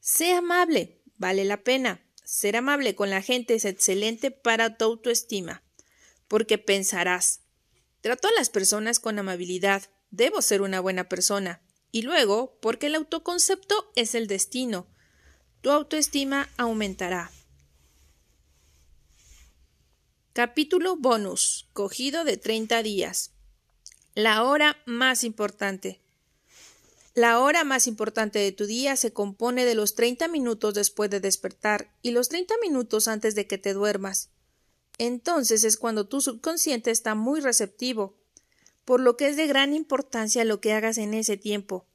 Sé 0.00 0.32
amable, 0.32 1.02
vale 1.16 1.44
la 1.44 1.62
pena. 1.62 2.04
Ser 2.24 2.56
amable 2.56 2.94
con 2.94 3.10
la 3.10 3.22
gente 3.22 3.54
es 3.54 3.64
excelente 3.64 4.30
para 4.30 4.76
tu 4.76 4.84
autoestima, 4.84 5.62
porque 6.26 6.58
pensarás, 6.58 7.42
trato 8.00 8.28
a 8.28 8.32
las 8.32 8.50
personas 8.50 9.00
con 9.00 9.18
amabilidad, 9.18 9.82
debo 10.10 10.42
ser 10.42 10.62
una 10.62 10.80
buena 10.80 11.08
persona. 11.08 11.60
Y 11.90 12.02
luego, 12.02 12.58
porque 12.60 12.86
el 12.86 12.94
autoconcepto 12.94 13.90
es 13.96 14.14
el 14.14 14.26
destino, 14.26 14.86
tu 15.60 15.70
autoestima 15.70 16.48
aumentará. 16.56 17.32
Capítulo 20.32 20.96
bonus, 20.96 21.68
cogido 21.72 22.22
de 22.22 22.36
30 22.36 22.82
días. 22.84 23.32
La 24.14 24.44
hora 24.44 24.76
más 24.86 25.24
importante. 25.24 26.00
La 27.14 27.40
hora 27.40 27.64
más 27.64 27.88
importante 27.88 28.38
de 28.38 28.52
tu 28.52 28.66
día 28.66 28.94
se 28.94 29.12
compone 29.12 29.64
de 29.64 29.74
los 29.74 29.96
30 29.96 30.28
minutos 30.28 30.74
después 30.74 31.10
de 31.10 31.18
despertar 31.18 31.92
y 32.02 32.12
los 32.12 32.28
30 32.28 32.54
minutos 32.62 33.08
antes 33.08 33.34
de 33.34 33.48
que 33.48 33.58
te 33.58 33.72
duermas. 33.72 34.30
Entonces 34.98 35.64
es 35.64 35.76
cuando 35.76 36.08
tu 36.08 36.20
subconsciente 36.20 36.90
está 36.90 37.14
muy 37.14 37.40
receptivo, 37.40 38.16
por 38.84 39.00
lo 39.00 39.16
que 39.16 39.28
es 39.28 39.36
de 39.36 39.46
gran 39.46 39.74
importancia 39.74 40.44
lo 40.44 40.60
que 40.60 40.72
hagas 40.72 40.98
en 40.98 41.14
ese 41.14 41.36
tiempo. 41.36 41.86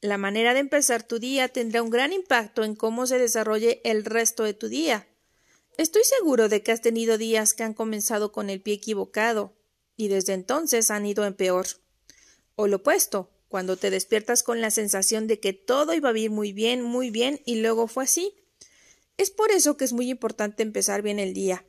La 0.00 0.18
manera 0.18 0.54
de 0.54 0.60
empezar 0.60 1.02
tu 1.02 1.18
día 1.18 1.48
tendrá 1.48 1.82
un 1.82 1.90
gran 1.90 2.12
impacto 2.12 2.62
en 2.62 2.76
cómo 2.76 3.06
se 3.06 3.18
desarrolle 3.18 3.80
el 3.84 4.04
resto 4.04 4.44
de 4.44 4.54
tu 4.54 4.68
día. 4.68 5.08
Estoy 5.78 6.02
seguro 6.04 6.48
de 6.48 6.62
que 6.62 6.72
has 6.72 6.80
tenido 6.80 7.18
días 7.18 7.54
que 7.54 7.64
han 7.64 7.74
comenzado 7.74 8.30
con 8.32 8.48
el 8.48 8.60
pie 8.60 8.74
equivocado, 8.74 9.54
y 9.96 10.08
desde 10.08 10.34
entonces 10.34 10.90
han 10.90 11.06
ido 11.06 11.24
en 11.26 11.34
peor. 11.34 11.66
O 12.54 12.68
lo 12.68 12.76
opuesto, 12.76 13.30
cuando 13.48 13.76
te 13.76 13.90
despiertas 13.90 14.42
con 14.42 14.60
la 14.60 14.70
sensación 14.70 15.26
de 15.26 15.40
que 15.40 15.52
todo 15.52 15.94
iba 15.94 16.10
a 16.10 16.18
ir 16.18 16.30
muy 16.30 16.52
bien, 16.52 16.82
muy 16.82 17.10
bien, 17.10 17.40
y 17.44 17.56
luego 17.56 17.88
fue 17.88 18.04
así. 18.04 18.34
Es 19.16 19.30
por 19.30 19.50
eso 19.50 19.76
que 19.76 19.84
es 19.84 19.92
muy 19.92 20.10
importante 20.10 20.62
empezar 20.62 21.02
bien 21.02 21.18
el 21.18 21.32
día. 21.32 21.64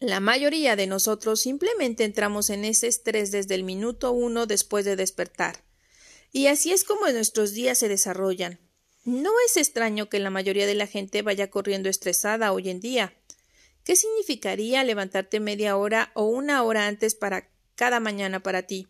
La 0.00 0.20
mayoría 0.20 0.76
de 0.76 0.86
nosotros 0.86 1.40
simplemente 1.40 2.04
entramos 2.04 2.50
en 2.50 2.66
ese 2.66 2.86
estrés 2.86 3.30
desde 3.30 3.54
el 3.54 3.64
minuto 3.64 4.12
uno 4.12 4.44
después 4.46 4.84
de 4.84 4.94
despertar. 4.94 5.64
Y 6.32 6.48
así 6.48 6.70
es 6.70 6.84
como 6.84 7.08
nuestros 7.08 7.54
días 7.54 7.78
se 7.78 7.88
desarrollan. 7.88 8.60
No 9.06 9.30
es 9.46 9.56
extraño 9.56 10.10
que 10.10 10.18
la 10.18 10.28
mayoría 10.28 10.66
de 10.66 10.74
la 10.74 10.86
gente 10.86 11.22
vaya 11.22 11.48
corriendo 11.48 11.88
estresada 11.88 12.52
hoy 12.52 12.68
en 12.68 12.80
día. 12.80 13.14
¿Qué 13.84 13.96
significaría 13.96 14.84
levantarte 14.84 15.40
media 15.40 15.78
hora 15.78 16.10
o 16.14 16.26
una 16.26 16.62
hora 16.62 16.88
antes 16.88 17.14
para 17.14 17.48
cada 17.74 17.98
mañana 17.98 18.42
para 18.42 18.64
ti? 18.64 18.88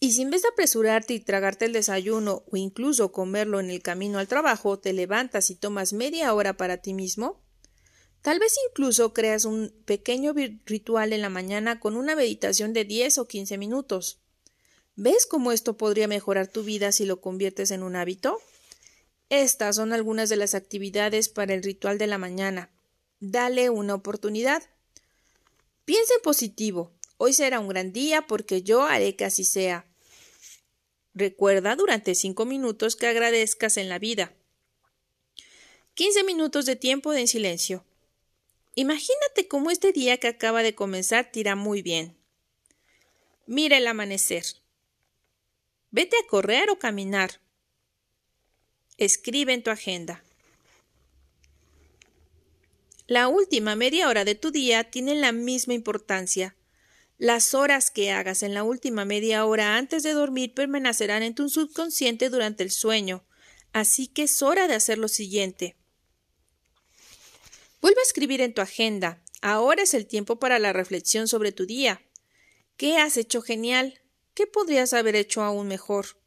Y 0.00 0.12
si 0.12 0.22
en 0.22 0.30
vez 0.30 0.42
de 0.42 0.48
apresurarte 0.48 1.14
y 1.14 1.20
tragarte 1.20 1.66
el 1.66 1.72
desayuno 1.72 2.42
o 2.50 2.56
incluso 2.56 3.12
comerlo 3.12 3.60
en 3.60 3.70
el 3.70 3.82
camino 3.82 4.18
al 4.18 4.26
trabajo, 4.26 4.78
te 4.78 4.92
levantas 4.92 5.50
y 5.50 5.54
tomas 5.54 5.92
media 5.92 6.32
hora 6.32 6.56
para 6.56 6.78
ti 6.78 6.94
mismo, 6.94 7.42
tal 8.22 8.38
vez 8.38 8.54
incluso 8.70 9.12
creas 9.12 9.44
un 9.44 9.72
pequeño 9.84 10.34
ritual 10.64 11.12
en 11.12 11.22
la 11.22 11.28
mañana 11.28 11.80
con 11.80 11.96
una 11.96 12.16
meditación 12.16 12.72
de 12.72 12.84
10 12.84 13.18
o 13.18 13.28
15 13.28 13.58
minutos. 13.58 14.18
¿Ves 14.96 15.26
cómo 15.26 15.52
esto 15.52 15.76
podría 15.76 16.08
mejorar 16.08 16.48
tu 16.48 16.62
vida 16.62 16.92
si 16.92 17.06
lo 17.06 17.20
conviertes 17.20 17.70
en 17.70 17.82
un 17.82 17.96
hábito? 17.96 18.38
Estas 19.30 19.76
son 19.76 19.92
algunas 19.92 20.28
de 20.28 20.36
las 20.36 20.54
actividades 20.54 21.28
para 21.28 21.54
el 21.54 21.62
ritual 21.62 21.98
de 21.98 22.06
la 22.06 22.18
mañana. 22.18 22.70
Dale 23.20 23.70
una 23.70 23.94
oportunidad. 23.94 24.62
Piensa 25.84 26.14
en 26.14 26.22
positivo. 26.22 26.92
Hoy 27.16 27.32
será 27.32 27.60
un 27.60 27.68
gran 27.68 27.92
día 27.92 28.26
porque 28.26 28.62
yo 28.62 28.82
haré 28.82 29.14
que 29.14 29.24
así 29.24 29.44
sea. 29.44 29.86
Recuerda 31.14 31.76
durante 31.76 32.14
cinco 32.14 32.44
minutos 32.44 32.96
que 32.96 33.06
agradezcas 33.06 33.76
en 33.76 33.88
la 33.88 33.98
vida. 33.98 34.32
15 35.94 36.24
minutos 36.24 36.66
de 36.66 36.76
tiempo 36.76 37.12
en 37.12 37.28
silencio. 37.28 37.84
Imagínate 38.74 39.48
cómo 39.48 39.70
este 39.70 39.92
día 39.92 40.18
que 40.18 40.28
acaba 40.28 40.62
de 40.62 40.74
comenzar 40.74 41.30
te 41.30 41.40
irá 41.40 41.56
muy 41.56 41.82
bien. 41.82 42.16
Mira 43.46 43.78
el 43.78 43.86
amanecer. 43.86 44.44
Vete 45.90 46.16
a 46.16 46.26
correr 46.28 46.70
o 46.70 46.78
caminar. 46.78 47.40
Escribe 48.96 49.52
en 49.52 49.62
tu 49.62 49.70
agenda. 49.70 50.22
La 53.08 53.26
última 53.26 53.74
media 53.74 54.08
hora 54.08 54.24
de 54.24 54.36
tu 54.36 54.52
día 54.52 54.84
tiene 54.84 55.16
la 55.16 55.32
misma 55.32 55.74
importancia. 55.74 56.54
Las 57.18 57.54
horas 57.54 57.90
que 57.90 58.12
hagas 58.12 58.44
en 58.44 58.54
la 58.54 58.62
última 58.62 59.04
media 59.04 59.44
hora 59.44 59.76
antes 59.76 60.04
de 60.04 60.12
dormir 60.12 60.54
permanecerán 60.54 61.24
en 61.24 61.34
tu 61.34 61.48
subconsciente 61.48 62.30
durante 62.30 62.62
el 62.62 62.70
sueño, 62.70 63.24
así 63.72 64.06
que 64.06 64.22
es 64.22 64.42
hora 64.42 64.68
de 64.68 64.74
hacer 64.74 64.96
lo 64.96 65.08
siguiente. 65.08 65.76
Vuelve 67.80 68.00
a 68.00 68.04
escribir 68.04 68.40
en 68.40 68.54
tu 68.54 68.60
agenda. 68.60 69.22
Ahora 69.42 69.82
es 69.82 69.94
el 69.94 70.06
tiempo 70.06 70.38
para 70.38 70.58
la 70.58 70.72
reflexión 70.72 71.28
sobre 71.28 71.52
tu 71.52 71.66
día. 71.66 72.02
¿Qué 72.76 72.98
has 72.98 73.16
hecho 73.16 73.42
genial? 73.42 74.00
¿Qué 74.34 74.46
podrías 74.46 74.92
haber 74.92 75.16
hecho 75.16 75.42
aún 75.42 75.68
mejor? 75.68 76.18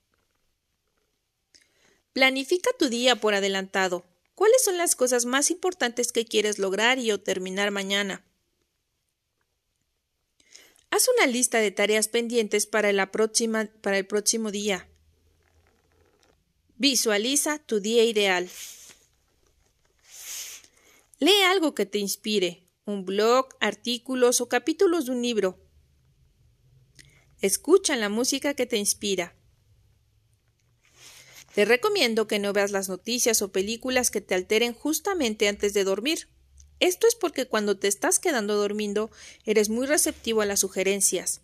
Planifica 2.13 2.71
tu 2.77 2.89
día 2.89 3.15
por 3.15 3.33
adelantado. 3.33 4.05
¿Cuáles 4.35 4.63
son 4.63 4.77
las 4.77 4.95
cosas 4.95 5.25
más 5.25 5.51
importantes 5.51 6.11
que 6.11 6.25
quieres 6.25 6.59
lograr 6.59 6.99
y 6.99 7.11
o 7.11 7.19
terminar 7.19 7.71
mañana? 7.71 8.25
Haz 10.89 11.07
una 11.17 11.27
lista 11.27 11.59
de 11.59 11.71
tareas 11.71 12.07
pendientes 12.07 12.67
para, 12.67 12.89
para 13.11 13.97
el 13.97 14.05
próximo 14.05 14.51
día. 14.51 14.87
Visualiza 16.77 17.59
tu 17.59 17.79
día 17.79 18.03
ideal. 18.03 18.49
Lee 21.23 21.41
algo 21.49 21.73
que 21.73 21.85
te 21.85 21.99
inspire, 21.99 22.67
un 22.83 23.05
blog, 23.05 23.47
artículos 23.61 24.41
o 24.41 24.49
capítulos 24.49 25.05
de 25.05 25.13
un 25.13 25.21
libro. 25.21 25.57
Escucha 27.39 27.95
la 27.95 28.09
música 28.09 28.55
que 28.55 28.65
te 28.65 28.75
inspira. 28.75 29.33
Te 31.55 31.63
recomiendo 31.63 32.27
que 32.27 32.39
no 32.39 32.51
veas 32.51 32.71
las 32.71 32.89
noticias 32.89 33.41
o 33.41 33.53
películas 33.53 34.11
que 34.11 34.19
te 34.19 34.35
alteren 34.35 34.73
justamente 34.73 35.47
antes 35.47 35.73
de 35.73 35.85
dormir. 35.85 36.27
Esto 36.81 37.07
es 37.07 37.15
porque 37.15 37.45
cuando 37.45 37.79
te 37.79 37.87
estás 37.87 38.19
quedando 38.19 38.57
dormido 38.57 39.09
eres 39.45 39.69
muy 39.69 39.87
receptivo 39.87 40.41
a 40.41 40.45
las 40.45 40.59
sugerencias. 40.59 41.39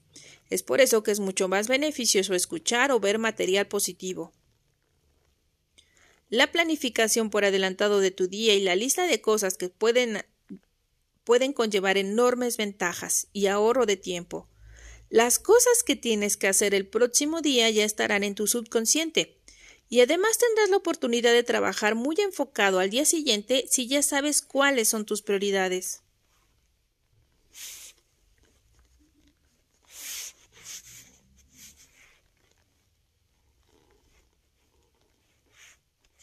Es 0.49 0.61
por 0.61 0.82
eso 0.82 1.03
que 1.03 1.11
es 1.11 1.21
mucho 1.21 1.47
más 1.47 1.69
beneficioso 1.69 2.34
escuchar 2.34 2.91
o 2.91 2.99
ver 2.99 3.17
material 3.17 3.67
positivo. 3.67 4.34
La 6.30 6.51
planificación 6.51 7.32
por 7.32 7.43
adelantado 7.43 7.99
de 7.99 8.11
tu 8.11 8.27
día 8.27 8.53
y 8.53 8.61
la 8.61 8.75
lista 8.75 9.07
de 9.07 9.19
cosas 9.19 9.57
que 9.57 9.69
pueden, 9.69 10.23
pueden 11.23 11.53
conllevar 11.53 11.97
enormes 11.97 12.55
ventajas 12.57 13.27
y 13.34 13.47
ahorro 13.47 13.88
de 13.88 13.97
tiempo. 13.97 14.47
Las 15.09 15.39
cosas 15.39 15.82
que 15.84 15.95
tienes 15.95 16.38
que 16.38 16.47
hacer 16.47 16.75
el 16.75 16.88
próximo 16.88 17.41
día 17.41 17.67
ya 17.71 17.84
estarán 17.84 18.23
en 18.23 18.36
tu 18.36 18.45
subconsciente 18.45 19.39
y 19.89 20.01
además 20.01 20.38
tendrás 20.38 20.69
la 20.69 20.77
oportunidad 20.77 21.34
de 21.34 21.43
trabajar 21.43 21.95
muy 21.95 22.15
enfocado 22.19 22.77
al 22.77 22.91
día 22.91 23.05
siguiente 23.05 23.65
si 23.67 23.88
ya 23.88 24.03
sabes 24.03 24.43
cuáles 24.43 24.88
son 24.88 25.05
tus 25.07 25.23
prioridades. 25.23 26.03